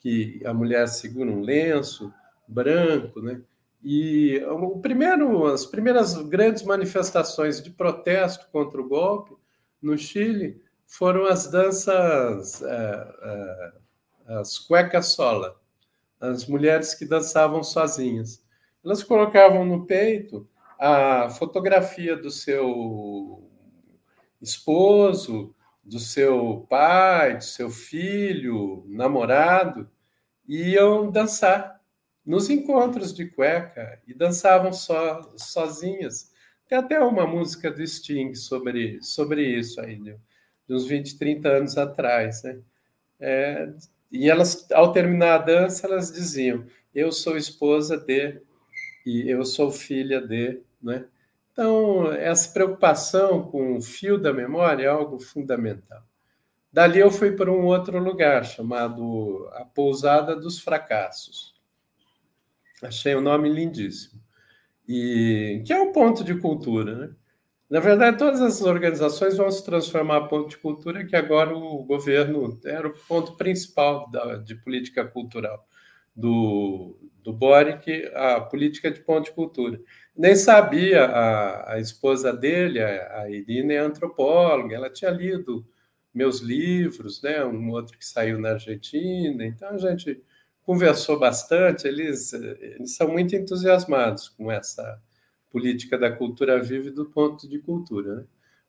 que 0.00 0.40
a 0.44 0.52
mulher 0.52 0.88
segura 0.88 1.30
um 1.30 1.40
lenço 1.40 2.12
branco, 2.48 3.22
né? 3.22 3.40
E 3.84 4.40
o 4.48 4.78
primeiro, 4.78 5.46
as 5.46 5.66
primeiras 5.66 6.14
grandes 6.14 6.62
manifestações 6.62 7.60
de 7.60 7.70
protesto 7.70 8.46
contra 8.52 8.80
o 8.80 8.88
golpe 8.88 9.34
no 9.80 9.98
Chile 9.98 10.62
foram 10.86 11.26
as 11.26 11.50
danças, 11.50 12.62
é, 12.62 13.14
é, 13.22 13.72
as 14.38 14.58
cuecas 14.58 15.08
sola, 15.08 15.56
as 16.20 16.46
mulheres 16.46 16.94
que 16.94 17.04
dançavam 17.04 17.64
sozinhas. 17.64 18.44
Elas 18.84 19.02
colocavam 19.02 19.64
no 19.64 19.84
peito 19.84 20.48
a 20.78 21.28
fotografia 21.30 22.16
do 22.16 22.30
seu 22.30 23.48
esposo, 24.40 25.54
do 25.82 25.98
seu 25.98 26.66
pai, 26.70 27.38
do 27.38 27.44
seu 27.44 27.70
filho, 27.70 28.84
namorado, 28.86 29.90
e 30.46 30.74
iam 30.74 31.10
dançar 31.10 31.81
nos 32.24 32.48
encontros 32.48 33.12
de 33.12 33.26
cueca 33.26 34.00
e 34.06 34.14
dançavam 34.14 34.72
só, 34.72 35.20
sozinhas. 35.36 36.30
Tem 36.68 36.78
até 36.78 36.98
uma 37.00 37.26
música 37.26 37.70
do 37.70 37.86
Sting 37.86 38.34
sobre, 38.34 39.02
sobre 39.02 39.44
isso 39.44 39.80
aí, 39.80 39.96
de, 39.96 40.16
de 40.66 40.74
uns 40.74 40.86
20, 40.86 41.18
30 41.18 41.48
anos 41.48 41.76
atrás. 41.76 42.42
Né? 42.42 42.58
É, 43.20 43.72
e 44.10 44.30
elas, 44.30 44.70
ao 44.72 44.92
terminar 44.92 45.34
a 45.34 45.38
dança, 45.38 45.86
elas 45.86 46.12
diziam: 46.12 46.64
Eu 46.94 47.10
sou 47.10 47.36
esposa 47.36 47.96
de, 47.96 48.40
e 49.04 49.28
eu 49.28 49.44
sou 49.44 49.70
filha 49.70 50.20
de. 50.20 50.60
Né? 50.82 51.04
Então, 51.52 52.10
essa 52.12 52.52
preocupação 52.52 53.42
com 53.50 53.76
o 53.76 53.82
fio 53.82 54.16
da 54.16 54.32
memória 54.32 54.84
é 54.84 54.88
algo 54.88 55.18
fundamental. 55.18 56.02
Dali 56.72 56.98
eu 56.98 57.10
fui 57.10 57.32
para 57.32 57.52
um 57.52 57.66
outro 57.66 57.98
lugar 57.98 58.46
chamado 58.46 59.46
a 59.52 59.62
Pousada 59.62 60.34
dos 60.34 60.58
Fracassos. 60.58 61.51
Achei 62.82 63.14
o 63.14 63.18
um 63.18 63.22
nome 63.22 63.48
lindíssimo. 63.48 64.20
E 64.88 65.62
que 65.64 65.72
é 65.72 65.80
um 65.80 65.92
ponto 65.92 66.24
de 66.24 66.34
cultura, 66.34 66.94
né? 66.94 67.14
Na 67.70 67.80
verdade, 67.80 68.18
todas 68.18 68.42
essas 68.42 68.66
organizações 68.66 69.38
vão 69.38 69.50
se 69.50 69.64
transformar 69.64 70.20
em 70.20 70.28
ponto 70.28 70.50
de 70.50 70.58
cultura, 70.58 71.06
que 71.06 71.16
agora 71.16 71.56
o 71.56 71.82
governo 71.84 72.60
era 72.66 72.86
o 72.86 72.92
ponto 72.92 73.34
principal 73.34 74.10
da, 74.10 74.36
de 74.36 74.54
política 74.56 75.06
cultural 75.06 75.66
do, 76.14 76.98
do 77.22 77.32
Boric, 77.32 78.10
a 78.14 78.42
política 78.42 78.90
de 78.90 79.00
ponto 79.00 79.24
de 79.24 79.32
cultura. 79.32 79.80
Nem 80.14 80.36
sabia, 80.36 81.06
a, 81.06 81.74
a 81.74 81.80
esposa 81.80 82.30
dele, 82.30 82.78
a, 82.78 83.22
a 83.22 83.30
Irina, 83.30 83.72
é 83.72 83.78
antropóloga, 83.78 84.76
ela 84.76 84.90
tinha 84.90 85.10
lido 85.10 85.66
meus 86.12 86.40
livros, 86.40 87.22
né? 87.22 87.42
um 87.42 87.70
outro 87.70 87.96
que 87.96 88.04
saiu 88.04 88.38
na 88.38 88.50
Argentina, 88.50 89.46
então 89.46 89.70
a 89.70 89.78
gente 89.78 90.22
conversou 90.64 91.18
bastante, 91.18 91.86
eles, 91.86 92.32
eles 92.32 92.94
são 92.94 93.08
muito 93.08 93.34
entusiasmados 93.34 94.28
com 94.28 94.50
essa 94.50 95.00
política 95.50 95.98
da 95.98 96.10
cultura 96.10 96.62
viva 96.62 96.88
e 96.88 96.92
do 96.92 97.06
ponto 97.06 97.48
de 97.48 97.58
cultura. 97.58 98.16
Né? 98.16 98.24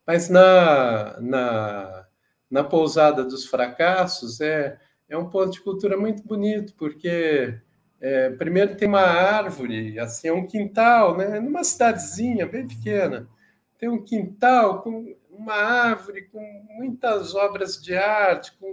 Mas 0.06 0.30
na, 0.30 1.20
na, 1.22 2.06
na 2.50 2.64
pousada 2.64 3.24
dos 3.24 3.46
fracassos 3.46 4.42
é, 4.42 4.78
é 5.08 5.18
um 5.18 5.30
ponto 5.30 5.52
de 5.52 5.62
cultura 5.62 5.98
muito 5.98 6.24
bonito, 6.24 6.74
porque 6.76 7.58
é, 8.02 8.30
primeiro 8.32 8.76
tem 8.76 8.88
uma 8.88 9.02
árvore, 9.02 9.98
assim, 10.00 10.28
é 10.28 10.34
um 10.34 10.46
quintal, 10.46 11.18
né? 11.18 11.40
numa 11.40 11.64
cidadezinha 11.64 12.46
bem 12.46 12.68
pequena, 12.68 13.30
tem 13.78 13.88
um 13.88 14.04
quintal 14.04 14.82
com 14.82 15.16
uma 15.30 15.56
árvore 15.56 16.24
com 16.24 16.42
muitas 16.76 17.34
obras 17.34 17.82
de 17.82 17.96
arte, 17.96 18.54
com 18.60 18.73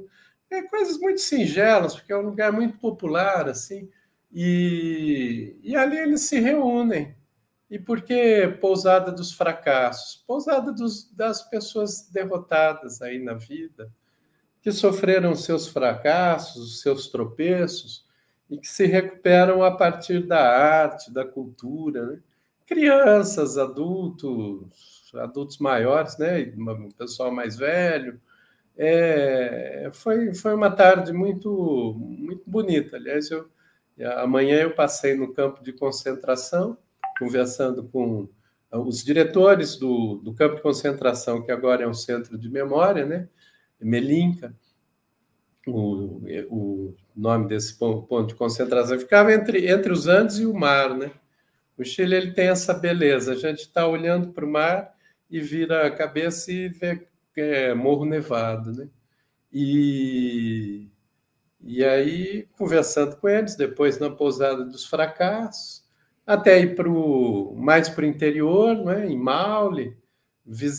é, 0.51 0.63
coisas 0.63 0.99
muito 0.99 1.21
singelas, 1.21 1.95
porque 1.95 2.13
é 2.13 2.17
um 2.17 2.23
lugar 2.23 2.53
muito 2.53 2.79
popular, 2.79 3.49
assim, 3.49 3.89
e, 4.33 5.57
e 5.63 5.77
ali 5.77 5.97
eles 5.99 6.23
se 6.23 6.41
reúnem. 6.41 7.15
E 7.71 7.79
por 7.79 8.03
que 8.03 8.49
pousada 8.61 9.13
dos 9.13 9.33
fracassos? 9.33 10.25
Pousada 10.27 10.73
dos, 10.73 11.09
das 11.13 11.49
pessoas 11.49 12.09
derrotadas 12.11 13.01
aí 13.01 13.19
na 13.19 13.35
vida, 13.35 13.93
que 14.61 14.73
sofreram 14.73 15.37
seus 15.37 15.69
fracassos, 15.69 16.83
seus 16.83 17.09
tropeços, 17.09 18.05
e 18.51 18.59
que 18.59 18.67
se 18.67 18.87
recuperam 18.87 19.63
a 19.63 19.71
partir 19.71 20.27
da 20.27 20.41
arte, 20.41 21.13
da 21.13 21.25
cultura. 21.25 22.07
Né? 22.07 22.21
Crianças, 22.67 23.57
adultos, 23.57 25.13
adultos 25.15 25.59
maiores, 25.59 26.19
né? 26.19 26.53
pessoal 26.99 27.31
mais 27.31 27.57
velho. 27.57 28.21
É, 28.83 29.91
foi, 29.93 30.33
foi 30.33 30.55
uma 30.55 30.71
tarde 30.71 31.13
muito, 31.13 31.95
muito 31.99 32.43
bonita. 32.47 32.97
Aliás, 32.97 33.31
eu, 33.31 33.47
amanhã 34.17 34.63
eu 34.63 34.75
passei 34.75 35.15
no 35.15 35.35
campo 35.35 35.63
de 35.63 35.71
concentração, 35.71 36.79
conversando 37.19 37.85
com 37.85 38.27
os 38.73 39.05
diretores 39.05 39.77
do, 39.77 40.15
do 40.25 40.33
campo 40.33 40.57
de 40.57 40.63
concentração, 40.63 41.43
que 41.43 41.53
agora 41.53 41.85
é 41.85 41.87
um 41.87 41.93
centro 41.93 42.39
de 42.39 42.49
memória, 42.49 43.05
né? 43.05 43.29
Melinka, 43.79 44.55
o, 45.67 46.23
o 46.49 46.95
nome 47.15 47.49
desse 47.49 47.79
ponto 47.79 48.29
de 48.29 48.35
concentração, 48.35 48.99
ficava 48.99 49.31
entre, 49.31 49.71
entre 49.71 49.93
os 49.93 50.07
Andes 50.07 50.39
e 50.39 50.47
o 50.47 50.55
mar, 50.55 50.97
né? 50.97 51.11
O 51.77 51.85
Chile 51.85 52.17
ele 52.17 52.33
tem 52.33 52.49
essa 52.49 52.73
beleza, 52.73 53.33
a 53.33 53.37
gente 53.37 53.61
está 53.61 53.87
olhando 53.87 54.33
para 54.33 54.47
o 54.47 54.51
mar 54.51 54.95
e 55.31 55.39
vira 55.39 55.87
a 55.87 55.91
cabeça 55.91 56.51
e 56.51 56.69
vê 56.71 57.10
é, 57.37 57.75
Morro 57.75 58.05
Nevado, 58.05 58.73
né? 58.73 58.89
E, 59.53 60.89
e 61.61 61.85
aí, 61.85 62.49
conversando 62.57 63.17
com 63.17 63.29
eles, 63.29 63.57
depois 63.57 63.99
na 63.99 64.11
pousada 64.11 64.65
dos 64.65 64.87
fracassos, 64.87 65.85
até 66.27 66.61
ir 66.61 66.75
pro, 66.77 67.55
mais 67.57 67.89
para 67.89 68.05
o 68.05 68.09
interior, 68.09 68.77
né? 68.77 69.07
em 69.07 69.19
Maule. 69.19 69.97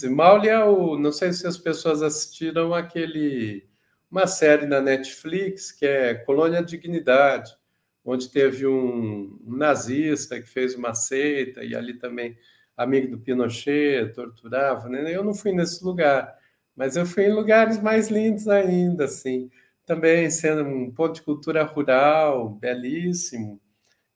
Maule 0.10 0.50
é 0.50 0.64
o. 0.64 0.98
Não 0.98 1.12
sei 1.12 1.34
se 1.34 1.46
as 1.48 1.58
pessoas 1.58 2.02
assistiram 2.02 2.74
aquele 2.74 3.70
uma 4.10 4.28
série 4.28 4.66
na 4.66 4.82
Netflix 4.82 5.72
que 5.72 5.86
é 5.86 6.14
Colônia 6.14 6.62
Dignidade, 6.62 7.56
onde 8.04 8.30
teve 8.30 8.68
um, 8.68 9.40
um, 9.46 9.56
nazista 9.56 10.42
que 10.42 10.50
fez 10.50 10.76
uma 10.76 10.94
seita 10.94 11.64
e 11.64 11.74
ali 11.74 11.94
também 11.94 12.38
amigo 12.76 13.10
do 13.10 13.20
Pinochet, 13.20 14.14
torturava. 14.14 14.90
Né? 14.90 15.16
Eu 15.16 15.24
não 15.24 15.34
fui 15.34 15.54
nesse 15.54 15.84
lugar, 15.84 16.38
mas 16.76 16.96
eu 16.96 17.06
fui 17.06 17.26
em 17.26 17.34
lugares 17.34 17.82
mais 17.82 18.10
lindos 18.10 18.48
ainda, 18.48 19.06
assim. 19.06 19.50
Também 19.86 20.30
sendo 20.30 20.64
um 20.64 20.92
ponto 20.92 21.16
de 21.16 21.22
cultura 21.24 21.64
rural 21.64 22.50
belíssimo 22.50 23.60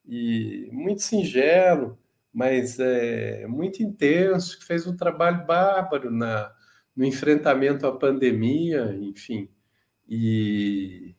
e 0.08 0.70
muito 0.72 1.02
singelo, 1.02 1.98
mas 2.34 2.80
é, 2.80 3.48
muito 3.48 3.82
intenso, 3.84 4.60
que 4.60 4.66
fez 4.66 4.86
um 4.88 4.96
trabalho 4.96 5.46
bárbaro 5.46 6.12
na, 6.12 6.52
no 6.96 7.06
enfrentamento 7.06 7.88
à 7.88 7.92
pandemia, 7.98 8.96
enfim. 9.02 9.50
E, 10.08 11.16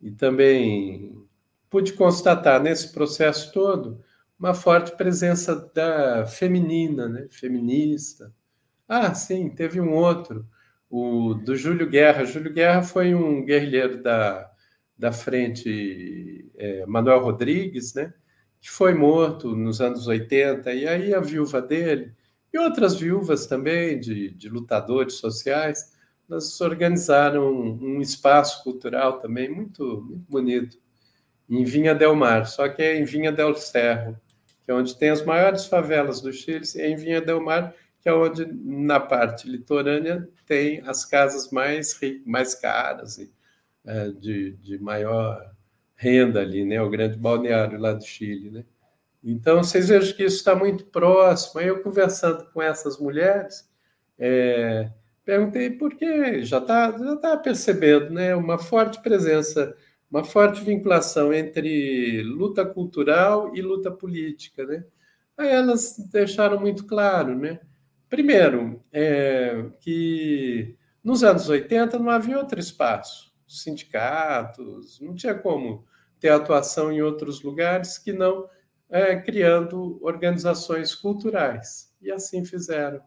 e 0.00 0.10
também 0.12 1.26
pude 1.70 1.92
constatar 1.92 2.62
nesse 2.62 2.92
processo 2.92 3.52
todo 3.52 4.02
uma 4.38 4.54
forte 4.54 4.96
presença 4.96 5.54
da 5.74 6.26
feminina, 6.26 7.08
né? 7.08 7.26
feminista. 7.30 8.32
Ah, 8.88 9.14
sim, 9.14 9.48
teve 9.50 9.80
um 9.80 9.94
outro, 9.94 10.46
o 10.96 11.34
do 11.34 11.54
Júlio 11.54 11.88
Guerra. 11.88 12.24
Júlio 12.24 12.52
Guerra 12.52 12.82
foi 12.82 13.14
um 13.14 13.44
guerrilheiro 13.44 14.02
da, 14.02 14.50
da 14.96 15.12
frente 15.12 16.50
é, 16.56 16.86
Manuel 16.86 17.20
Rodrigues, 17.20 17.92
né? 17.94 18.14
que 18.60 18.70
foi 18.70 18.94
morto 18.94 19.54
nos 19.54 19.80
anos 19.80 20.06
80, 20.06 20.72
e 20.72 20.88
aí 20.88 21.14
a 21.14 21.20
viúva 21.20 21.60
dele, 21.60 22.12
e 22.52 22.58
outras 22.58 22.96
viúvas 22.96 23.46
também, 23.46 24.00
de, 24.00 24.30
de 24.30 24.48
lutadores 24.48 25.14
sociais, 25.14 25.94
nós 26.28 26.60
organizaram 26.60 27.48
um, 27.52 28.00
espaço 28.00 28.64
cultural 28.64 29.20
também 29.20 29.48
muito, 29.48 30.02
muito 30.08 30.24
bonito, 30.28 30.78
em 31.48 31.62
Vinha 31.62 31.94
del 31.94 32.16
Mar, 32.16 32.46
só 32.46 32.68
que 32.68 32.82
é 32.82 32.98
em 32.98 33.04
Vinha 33.04 33.30
del 33.30 33.54
Cerro, 33.54 34.18
que 34.64 34.70
é 34.72 34.74
onde 34.74 34.96
tem 34.98 35.10
as 35.10 35.24
maiores 35.24 35.66
favelas 35.66 36.20
do 36.20 36.32
Chile, 36.32 36.64
e 36.74 36.82
em 36.82 36.96
Vinha 36.96 37.20
del 37.20 37.40
Mar, 37.40 37.72
que 38.06 38.10
é 38.10 38.14
onde, 38.14 38.46
na 38.46 39.00
parte 39.00 39.50
litorânea, 39.50 40.28
tem 40.46 40.80
as 40.86 41.04
casas 41.04 41.50
mais 41.50 41.98
mais 42.24 42.54
caras 42.54 43.18
e 43.18 43.32
é, 43.84 44.10
de, 44.10 44.52
de 44.52 44.78
maior 44.78 45.52
renda 45.96 46.40
ali, 46.40 46.64
né? 46.64 46.80
O 46.80 46.88
grande 46.88 47.18
balneário 47.18 47.80
lá 47.80 47.92
do 47.94 48.04
Chile, 48.04 48.48
né? 48.48 48.64
Então, 49.24 49.64
vocês 49.64 49.88
vejam 49.88 50.14
que 50.14 50.22
isso 50.22 50.36
está 50.36 50.54
muito 50.54 50.84
próximo. 50.84 51.58
Aí 51.58 51.66
eu 51.66 51.82
conversando 51.82 52.48
com 52.52 52.62
essas 52.62 52.96
mulheres, 52.96 53.68
é, 54.16 54.88
perguntei 55.24 55.70
por 55.70 55.92
que 55.96 56.44
já 56.44 56.58
está 56.58 56.96
já 56.96 57.16
tá 57.16 57.36
percebendo 57.36 58.10
né, 58.10 58.36
uma 58.36 58.56
forte 58.56 59.02
presença, 59.02 59.76
uma 60.08 60.22
forte 60.22 60.62
vinculação 60.62 61.34
entre 61.34 62.22
luta 62.22 62.64
cultural 62.64 63.52
e 63.52 63.60
luta 63.60 63.90
política. 63.90 64.64
Né? 64.64 64.84
Aí 65.36 65.48
elas 65.48 65.96
deixaram 66.12 66.60
muito 66.60 66.86
claro, 66.86 67.36
né? 67.36 67.58
Primeiro, 68.08 68.82
é, 68.92 69.64
que 69.80 70.76
nos 71.02 71.22
anos 71.22 71.48
80 71.48 71.98
não 71.98 72.10
havia 72.10 72.38
outro 72.38 72.58
espaço, 72.58 73.32
sindicatos, 73.46 75.00
não 75.00 75.14
tinha 75.14 75.34
como 75.34 75.84
ter 76.18 76.28
atuação 76.28 76.92
em 76.92 77.02
outros 77.02 77.42
lugares 77.42 77.98
que 77.98 78.12
não 78.12 78.48
é, 78.88 79.16
criando 79.16 79.98
organizações 80.02 80.94
culturais. 80.94 81.92
E 82.00 82.10
assim 82.10 82.44
fizeram 82.44 83.00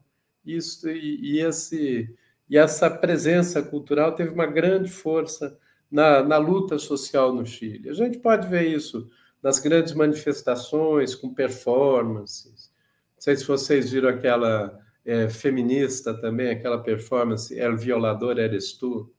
isso 0.45 0.89
e, 0.89 1.35
e, 1.35 1.39
esse, 1.39 2.13
e 2.49 2.57
essa 2.57 2.89
presença 2.89 3.61
cultural 3.61 4.13
teve 4.13 4.31
uma 4.31 4.45
grande 4.45 4.89
força 4.89 5.57
na, 5.89 6.23
na 6.23 6.37
luta 6.37 6.77
social 6.77 7.33
no 7.33 7.45
Chile. 7.45 7.89
A 7.89 7.93
gente 7.93 8.19
pode 8.19 8.47
ver 8.47 8.67
isso 8.67 9.09
nas 9.41 9.59
grandes 9.59 9.93
manifestações, 9.93 11.15
com 11.15 11.33
performances. 11.33 12.71
Não 13.15 13.21
sei 13.21 13.35
se 13.37 13.45
vocês 13.45 13.91
viram 13.91 14.09
aquela 14.09 14.77
é, 15.09 15.27
feminista 15.27 16.13
também, 16.13 16.51
aquela 16.51 16.83
performance 16.83 17.57
El 17.57 17.75
Violador 17.75 18.37
Eres 18.37 18.73
Tu, 18.73 19.11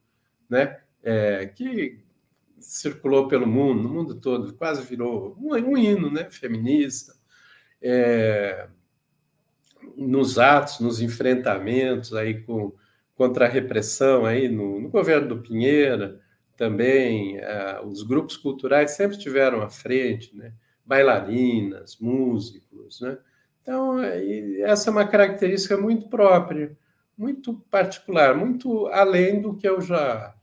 né? 0.49 0.79
É, 1.03 1.47
que 1.47 1.99
circulou 2.59 3.27
pelo 3.27 3.45
mundo, 3.45 3.83
no 3.83 3.89
mundo 3.89 4.15
todo, 4.15 4.53
quase 4.53 4.83
virou 4.83 5.35
um, 5.37 5.53
um 5.53 5.77
hino 5.77 6.09
né? 6.09 6.29
feminista. 6.29 7.13
É, 7.81 8.67
nos 9.97 10.39
atos, 10.39 10.79
nos 10.79 11.01
enfrentamentos 11.01 12.13
aí 12.13 12.41
com, 12.43 12.71
contra 13.13 13.45
a 13.45 13.49
repressão 13.49 14.25
aí 14.25 14.47
no, 14.47 14.79
no 14.79 14.89
governo 14.89 15.27
do 15.27 15.41
Pinheira, 15.41 16.21
também 16.55 17.37
uh, 17.39 17.85
os 17.85 18.03
grupos 18.03 18.37
culturais 18.37 18.91
sempre 18.91 19.17
estiveram 19.17 19.61
à 19.61 19.69
frente, 19.69 20.35
né? 20.37 20.53
bailarinas, 20.85 21.97
músicos, 21.99 23.01
né? 23.01 23.17
Então, 23.61 24.01
essa 24.01 24.89
é 24.89 24.91
uma 24.91 25.07
característica 25.07 25.77
muito 25.77 26.07
própria, 26.07 26.75
muito 27.17 27.53
particular, 27.69 28.35
muito 28.35 28.87
além 28.87 29.41
do 29.41 29.55
que 29.55 29.67
eu 29.67 29.79
já 29.79 30.33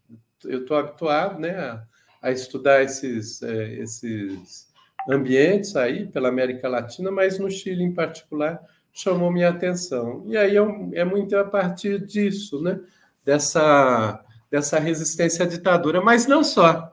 eu 0.44 0.60
estou 0.60 0.76
habituado, 0.76 1.40
né, 1.40 1.58
a, 1.58 1.82
a 2.22 2.30
estudar 2.30 2.82
esses, 2.82 3.42
é, 3.42 3.74
esses 3.74 4.68
ambientes 5.08 5.74
aí 5.74 6.06
pela 6.06 6.28
América 6.28 6.68
Latina, 6.68 7.10
mas 7.10 7.40
no 7.40 7.50
Chile 7.50 7.82
em 7.82 7.92
particular 7.92 8.60
chamou 8.92 9.32
minha 9.32 9.48
atenção. 9.48 10.24
E 10.26 10.36
aí 10.36 10.56
é, 10.56 10.60
é 10.92 11.04
muito 11.04 11.36
a 11.36 11.44
partir 11.44 12.04
disso, 12.06 12.62
né, 12.62 12.78
dessa 13.24 14.24
dessa 14.50 14.78
resistência 14.78 15.44
à 15.44 15.48
ditadura, 15.48 16.00
mas 16.00 16.26
não 16.26 16.42
só. 16.42 16.92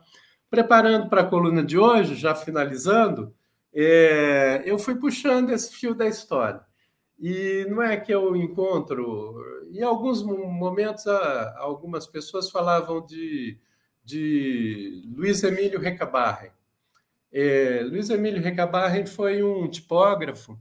Preparando 0.49 1.09
para 1.09 1.21
a 1.21 1.25
coluna 1.25 1.63
de 1.63 1.77
hoje, 1.77 2.15
já 2.15 2.35
finalizando, 2.35 3.33
é, 3.75 4.63
eu 4.65 4.79
fui 4.79 4.95
puxando 4.95 5.49
esse 5.49 5.75
fio 5.75 5.93
da 5.93 6.07
história. 6.07 6.61
E 7.19 7.65
não 7.69 7.81
é 7.81 7.97
que 7.97 8.13
eu 8.13 8.35
encontro. 8.35 9.35
Em 9.71 9.81
alguns 9.83 10.23
momentos, 10.23 11.05
algumas 11.57 12.07
pessoas 12.07 12.49
falavam 12.49 13.05
de, 13.05 13.59
de 14.03 15.03
Luiz 15.13 15.43
Emílio 15.43 15.79
Recabarren. 15.79 16.51
É, 17.31 17.81
Luiz 17.83 18.09
Emílio 18.09 18.41
Recabarren 18.41 19.05
foi 19.05 19.43
um 19.43 19.67
tipógrafo, 19.67 20.57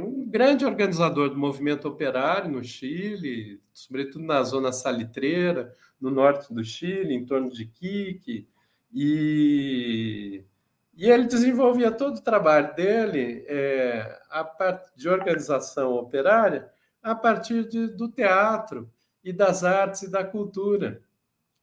um 0.00 0.26
grande 0.26 0.64
organizador 0.64 1.28
do 1.28 1.38
movimento 1.38 1.86
operário 1.86 2.50
no 2.50 2.64
Chile, 2.64 3.60
sobretudo 3.74 4.24
na 4.24 4.42
zona 4.42 4.72
salitreira, 4.72 5.74
no 6.00 6.10
norte 6.10 6.52
do 6.52 6.64
Chile, 6.64 7.14
em 7.14 7.26
torno 7.26 7.50
de 7.50 7.66
Quique, 7.66 8.48
e, 8.92 10.44
e 10.94 11.08
ele 11.10 11.24
desenvolvia 11.24 11.90
todo 11.90 12.18
o 12.18 12.22
trabalho 12.22 12.74
dele, 12.74 13.44
é, 13.48 14.20
a 14.30 14.44
parte 14.44 14.90
de 14.96 15.08
organização 15.08 15.94
operária, 15.94 16.70
a 17.02 17.14
partir 17.14 17.66
de, 17.66 17.88
do 17.88 18.08
teatro 18.08 18.90
e 19.24 19.32
das 19.32 19.64
artes 19.64 20.02
e 20.02 20.10
da 20.10 20.22
cultura. 20.22 21.02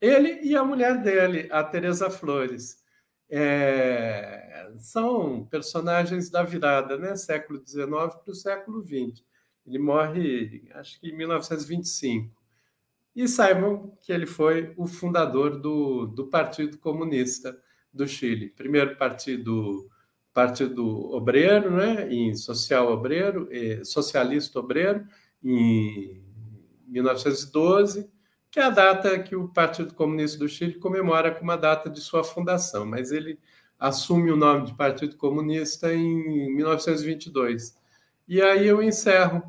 Ele 0.01 0.39
e 0.41 0.55
a 0.55 0.63
mulher 0.63 1.01
dele, 1.01 1.47
a 1.51 1.63
Teresa 1.63 2.09
Flores, 2.09 2.83
é, 3.29 4.71
são 4.79 5.45
personagens 5.45 6.29
da 6.29 6.41
virada, 6.41 6.97
né? 6.97 7.15
século 7.15 7.61
XIX 7.65 7.87
para 7.87 8.31
o 8.31 8.35
século 8.35 8.81
XX. 8.81 9.23
Ele 9.65 9.77
morre, 9.77 10.67
acho 10.73 10.99
que 10.99 11.09
em 11.09 11.15
1925. 11.15 12.33
E 13.15 13.27
saibam 13.27 13.95
que 14.01 14.11
ele 14.11 14.25
foi 14.25 14.73
o 14.77 14.87
fundador 14.87 15.59
do, 15.59 16.07
do 16.07 16.27
Partido 16.27 16.77
Comunista 16.77 17.55
do 17.93 18.07
Chile. 18.07 18.49
Primeiro 18.49 18.95
partido 18.95 19.89
partido 20.31 21.11
obreiro, 21.11 21.71
né, 21.71 22.07
em 22.09 22.33
social 22.35 22.91
obreiro, 22.91 23.49
socialista 23.83 24.59
obreiro, 24.59 25.05
em 25.43 26.23
1912, 26.87 28.09
que 28.49 28.59
é 28.59 28.63
a 28.63 28.69
data 28.69 29.19
que 29.19 29.35
o 29.35 29.49
Partido 29.49 29.93
Comunista 29.93 30.39
do 30.39 30.47
Chile 30.47 30.75
comemora 30.75 31.31
como 31.31 31.51
a 31.51 31.57
data 31.57 31.89
de 31.89 31.99
sua 31.99 32.23
fundação, 32.23 32.85
mas 32.85 33.11
ele 33.11 33.37
assume 33.77 34.31
o 34.31 34.37
nome 34.37 34.67
de 34.67 34.73
Partido 34.75 35.17
Comunista 35.17 35.93
em 35.93 36.55
1922. 36.55 37.77
E 38.27 38.41
aí 38.41 38.67
eu 38.67 38.81
encerro 38.81 39.43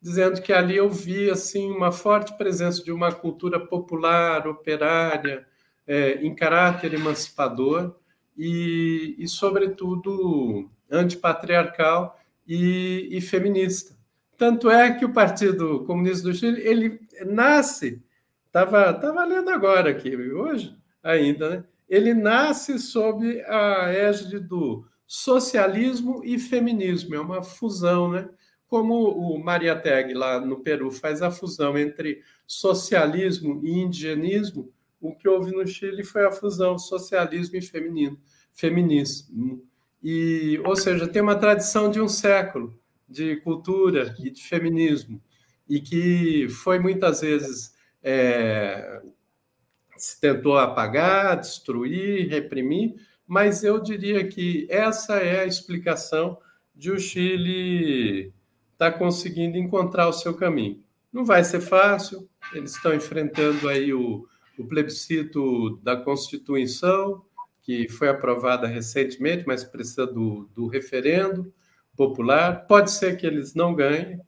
dizendo 0.00 0.40
que 0.40 0.52
ali 0.52 0.76
eu 0.76 0.88
vi 0.88 1.30
assim 1.30 1.70
uma 1.70 1.90
forte 1.90 2.36
presença 2.36 2.84
de 2.84 2.92
uma 2.92 3.10
cultura 3.10 3.58
popular, 3.58 4.46
operária, 4.46 5.46
é, 5.86 6.14
em 6.24 6.34
caráter 6.34 6.94
emancipador 6.94 7.94
e, 8.36 9.14
e 9.18 9.28
sobretudo, 9.28 10.68
antipatriarcal 10.90 12.18
e, 12.46 13.08
e 13.10 13.20
feminista. 13.20 13.96
Tanto 14.36 14.70
é 14.70 14.92
que 14.92 15.04
o 15.04 15.12
Partido 15.12 15.84
Comunista 15.84 16.28
do 16.28 16.34
Chile 16.34 16.60
ele 16.60 17.00
nasce, 17.26 18.02
estava 18.46 18.92
tava 18.92 19.24
lendo 19.24 19.50
agora 19.50 19.90
aqui, 19.90 20.14
hoje 20.14 20.76
ainda, 21.02 21.50
né? 21.50 21.64
ele 21.88 22.12
nasce 22.12 22.78
sob 22.78 23.40
a 23.46 23.90
égide 23.90 24.38
do 24.38 24.84
socialismo 25.06 26.22
e 26.24 26.38
feminismo, 26.38 27.14
é 27.14 27.20
uma 27.20 27.42
fusão, 27.42 28.10
né? 28.10 28.28
como 28.68 29.10
o 29.10 29.38
Maria 29.42 29.76
Teg, 29.76 30.12
lá 30.12 30.40
no 30.40 30.60
Peru, 30.60 30.90
faz 30.90 31.22
a 31.22 31.30
fusão 31.30 31.78
entre 31.78 32.22
socialismo 32.46 33.60
e 33.64 33.78
indigenismo, 33.78 34.72
o 35.08 35.16
que 35.16 35.28
houve 35.28 35.52
no 35.52 35.66
Chile 35.66 36.04
foi 36.04 36.26
a 36.26 36.32
fusão 36.32 36.78
socialismo 36.78 37.56
e 37.56 37.62
feminino, 37.62 38.18
feminismo. 38.52 39.62
E, 40.02 40.60
ou 40.64 40.76
seja, 40.76 41.08
tem 41.08 41.22
uma 41.22 41.36
tradição 41.36 41.90
de 41.90 42.00
um 42.00 42.08
século 42.08 42.78
de 43.08 43.36
cultura 43.36 44.14
e 44.18 44.30
de 44.30 44.42
feminismo, 44.42 45.22
e 45.68 45.80
que 45.80 46.48
foi 46.48 46.78
muitas 46.78 47.20
vezes 47.20 47.74
é, 48.02 49.00
se 49.96 50.20
tentou 50.20 50.58
apagar, 50.58 51.40
destruir, 51.40 52.28
reprimir, 52.28 52.94
mas 53.26 53.64
eu 53.64 53.80
diria 53.80 54.26
que 54.26 54.66
essa 54.70 55.16
é 55.16 55.40
a 55.40 55.46
explicação 55.46 56.38
de 56.74 56.90
o 56.90 56.98
Chile 56.98 58.32
está 58.72 58.92
conseguindo 58.92 59.56
encontrar 59.56 60.08
o 60.08 60.12
seu 60.12 60.34
caminho. 60.34 60.82
Não 61.12 61.24
vai 61.24 61.42
ser 61.42 61.60
fácil, 61.60 62.28
eles 62.52 62.76
estão 62.76 62.94
enfrentando 62.94 63.68
aí 63.68 63.92
o, 63.92 64.28
o 64.58 64.66
plebiscito 64.66 65.76
da 65.82 65.96
Constituição, 65.96 67.22
que 67.62 67.88
foi 67.88 68.08
aprovada 68.08 68.66
recentemente, 68.66 69.44
mas 69.46 69.64
precisa 69.64 70.06
do, 70.06 70.48
do 70.54 70.66
referendo 70.66 71.52
popular. 71.96 72.66
Pode 72.66 72.90
ser 72.90 73.16
que 73.16 73.26
eles 73.26 73.54
não 73.54 73.74
ganhem, 73.74 74.20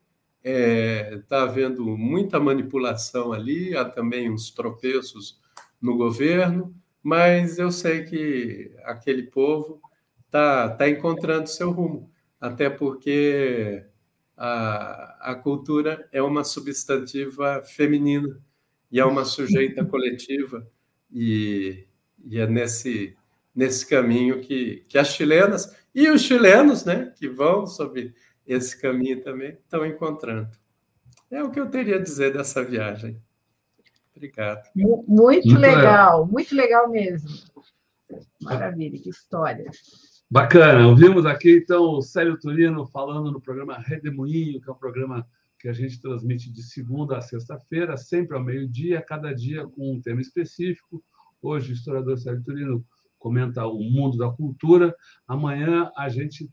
está 0.42 0.50
é, 0.50 1.22
tá 1.28 1.42
havendo 1.42 1.84
muita 1.96 2.40
manipulação 2.40 3.32
ali, 3.32 3.76
há 3.76 3.84
também 3.84 4.30
uns 4.30 4.50
tropeços 4.50 5.38
no 5.80 5.96
governo, 5.96 6.74
mas 7.02 7.58
eu 7.58 7.70
sei 7.70 8.04
que 8.04 8.72
aquele 8.84 9.24
povo 9.24 9.80
está 10.26 10.68
tá 10.70 10.88
encontrando 10.88 11.48
seu 11.48 11.70
rumo, 11.70 12.10
até 12.40 12.68
porque 12.68 13.84
a, 14.36 15.32
a 15.32 15.34
cultura 15.34 16.08
é 16.12 16.22
uma 16.22 16.44
substantiva 16.44 17.62
feminina 17.62 18.40
e 18.90 18.98
é 18.98 19.04
uma 19.04 19.24
sujeita 19.24 19.84
coletiva 19.84 20.66
e, 21.12 21.86
e 22.24 22.38
é 22.38 22.46
nesse 22.46 23.16
nesse 23.54 23.84
caminho 23.84 24.40
que, 24.40 24.84
que 24.88 24.96
as 24.96 25.08
chilenas 25.08 25.74
e 25.92 26.08
os 26.08 26.22
chilenos, 26.22 26.84
né, 26.84 27.12
que 27.16 27.28
vão 27.28 27.66
sobre 27.66 28.14
esse 28.46 28.80
caminho 28.80 29.20
também 29.20 29.50
estão 29.50 29.84
encontrando. 29.84 30.48
É 31.28 31.42
o 31.42 31.50
que 31.50 31.58
eu 31.58 31.68
teria 31.68 31.96
a 31.96 32.00
dizer 32.00 32.32
dessa 32.32 32.62
viagem. 32.62 33.20
Obrigado. 34.14 34.62
Muito, 34.76 35.08
muito 35.08 35.58
legal, 35.58 35.76
legal, 35.76 36.26
muito 36.26 36.54
legal 36.54 36.88
mesmo. 36.88 37.28
Maravilha, 38.40 38.96
que 38.98 39.10
história. 39.10 39.68
Bacana. 40.30 40.86
Ouvimos 40.86 41.26
aqui, 41.26 41.56
então, 41.56 41.82
o 41.94 42.02
Célio 42.02 42.38
Turino 42.38 42.86
falando 42.86 43.32
no 43.32 43.40
programa 43.40 43.76
Redemoinho, 43.76 44.60
que 44.60 44.70
é 44.70 44.72
um 44.72 44.76
programa 44.76 45.26
que 45.58 45.68
a 45.68 45.72
gente 45.72 46.00
transmite 46.00 46.52
de 46.52 46.62
segunda 46.62 47.18
a 47.18 47.20
sexta-feira, 47.20 47.96
sempre 47.96 48.36
ao 48.36 48.42
meio-dia, 48.42 49.02
cada 49.02 49.32
dia 49.34 49.66
com 49.66 49.94
um 49.94 50.00
tema 50.00 50.20
específico. 50.20 51.02
Hoje, 51.42 51.72
o 51.72 51.74
historiador 51.74 52.16
Célio 52.18 52.42
Turino 52.42 52.86
comenta 53.18 53.66
o 53.66 53.82
mundo 53.82 54.16
da 54.16 54.30
cultura. 54.30 54.94
Amanhã, 55.26 55.90
a 55.96 56.08
gente 56.08 56.48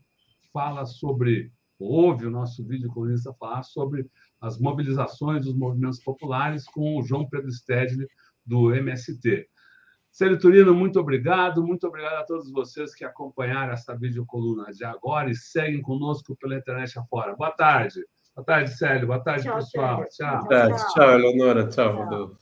fala 0.52 0.84
sobre, 0.84 1.52
ouve 1.78 2.26
o 2.26 2.30
nosso 2.30 2.66
vídeo 2.66 2.88
comunista 2.88 3.32
falar 3.34 3.62
sobre 3.62 4.10
as 4.40 4.58
mobilizações 4.58 5.44
dos 5.44 5.54
movimentos 5.54 6.02
populares 6.02 6.64
com 6.66 6.98
o 6.98 7.02
João 7.02 7.28
Pedro 7.28 7.50
Stedley, 7.50 8.08
do 8.44 8.74
MST. 8.74 9.48
Célio 10.10 10.38
Turino, 10.38 10.74
muito 10.74 10.98
obrigado. 10.98 11.62
Muito 11.62 11.86
obrigado 11.86 12.14
a 12.14 12.24
todos 12.24 12.50
vocês 12.50 12.94
que 12.94 13.04
acompanharam 13.04 13.72
essa 13.72 13.94
videocoluna 13.94 14.72
de 14.72 14.84
agora 14.84 15.30
e 15.30 15.36
seguem 15.36 15.82
conosco 15.82 16.34
pela 16.36 16.56
internet 16.56 16.98
afora. 16.98 17.36
Boa 17.36 17.52
tarde. 17.52 18.00
Boa 18.36 18.44
tarde, 18.44 18.70
Célio. 18.76 19.06
Boa 19.06 19.18
tarde, 19.18 19.44
tchau, 19.44 19.56
pessoal. 19.56 20.04
Tchau. 20.10 20.48
Tchau, 20.92 21.10
Eleonora. 21.10 21.66
Tchau, 21.68 21.90
tchau. 21.90 22.02
Rodolfo. 22.04 22.36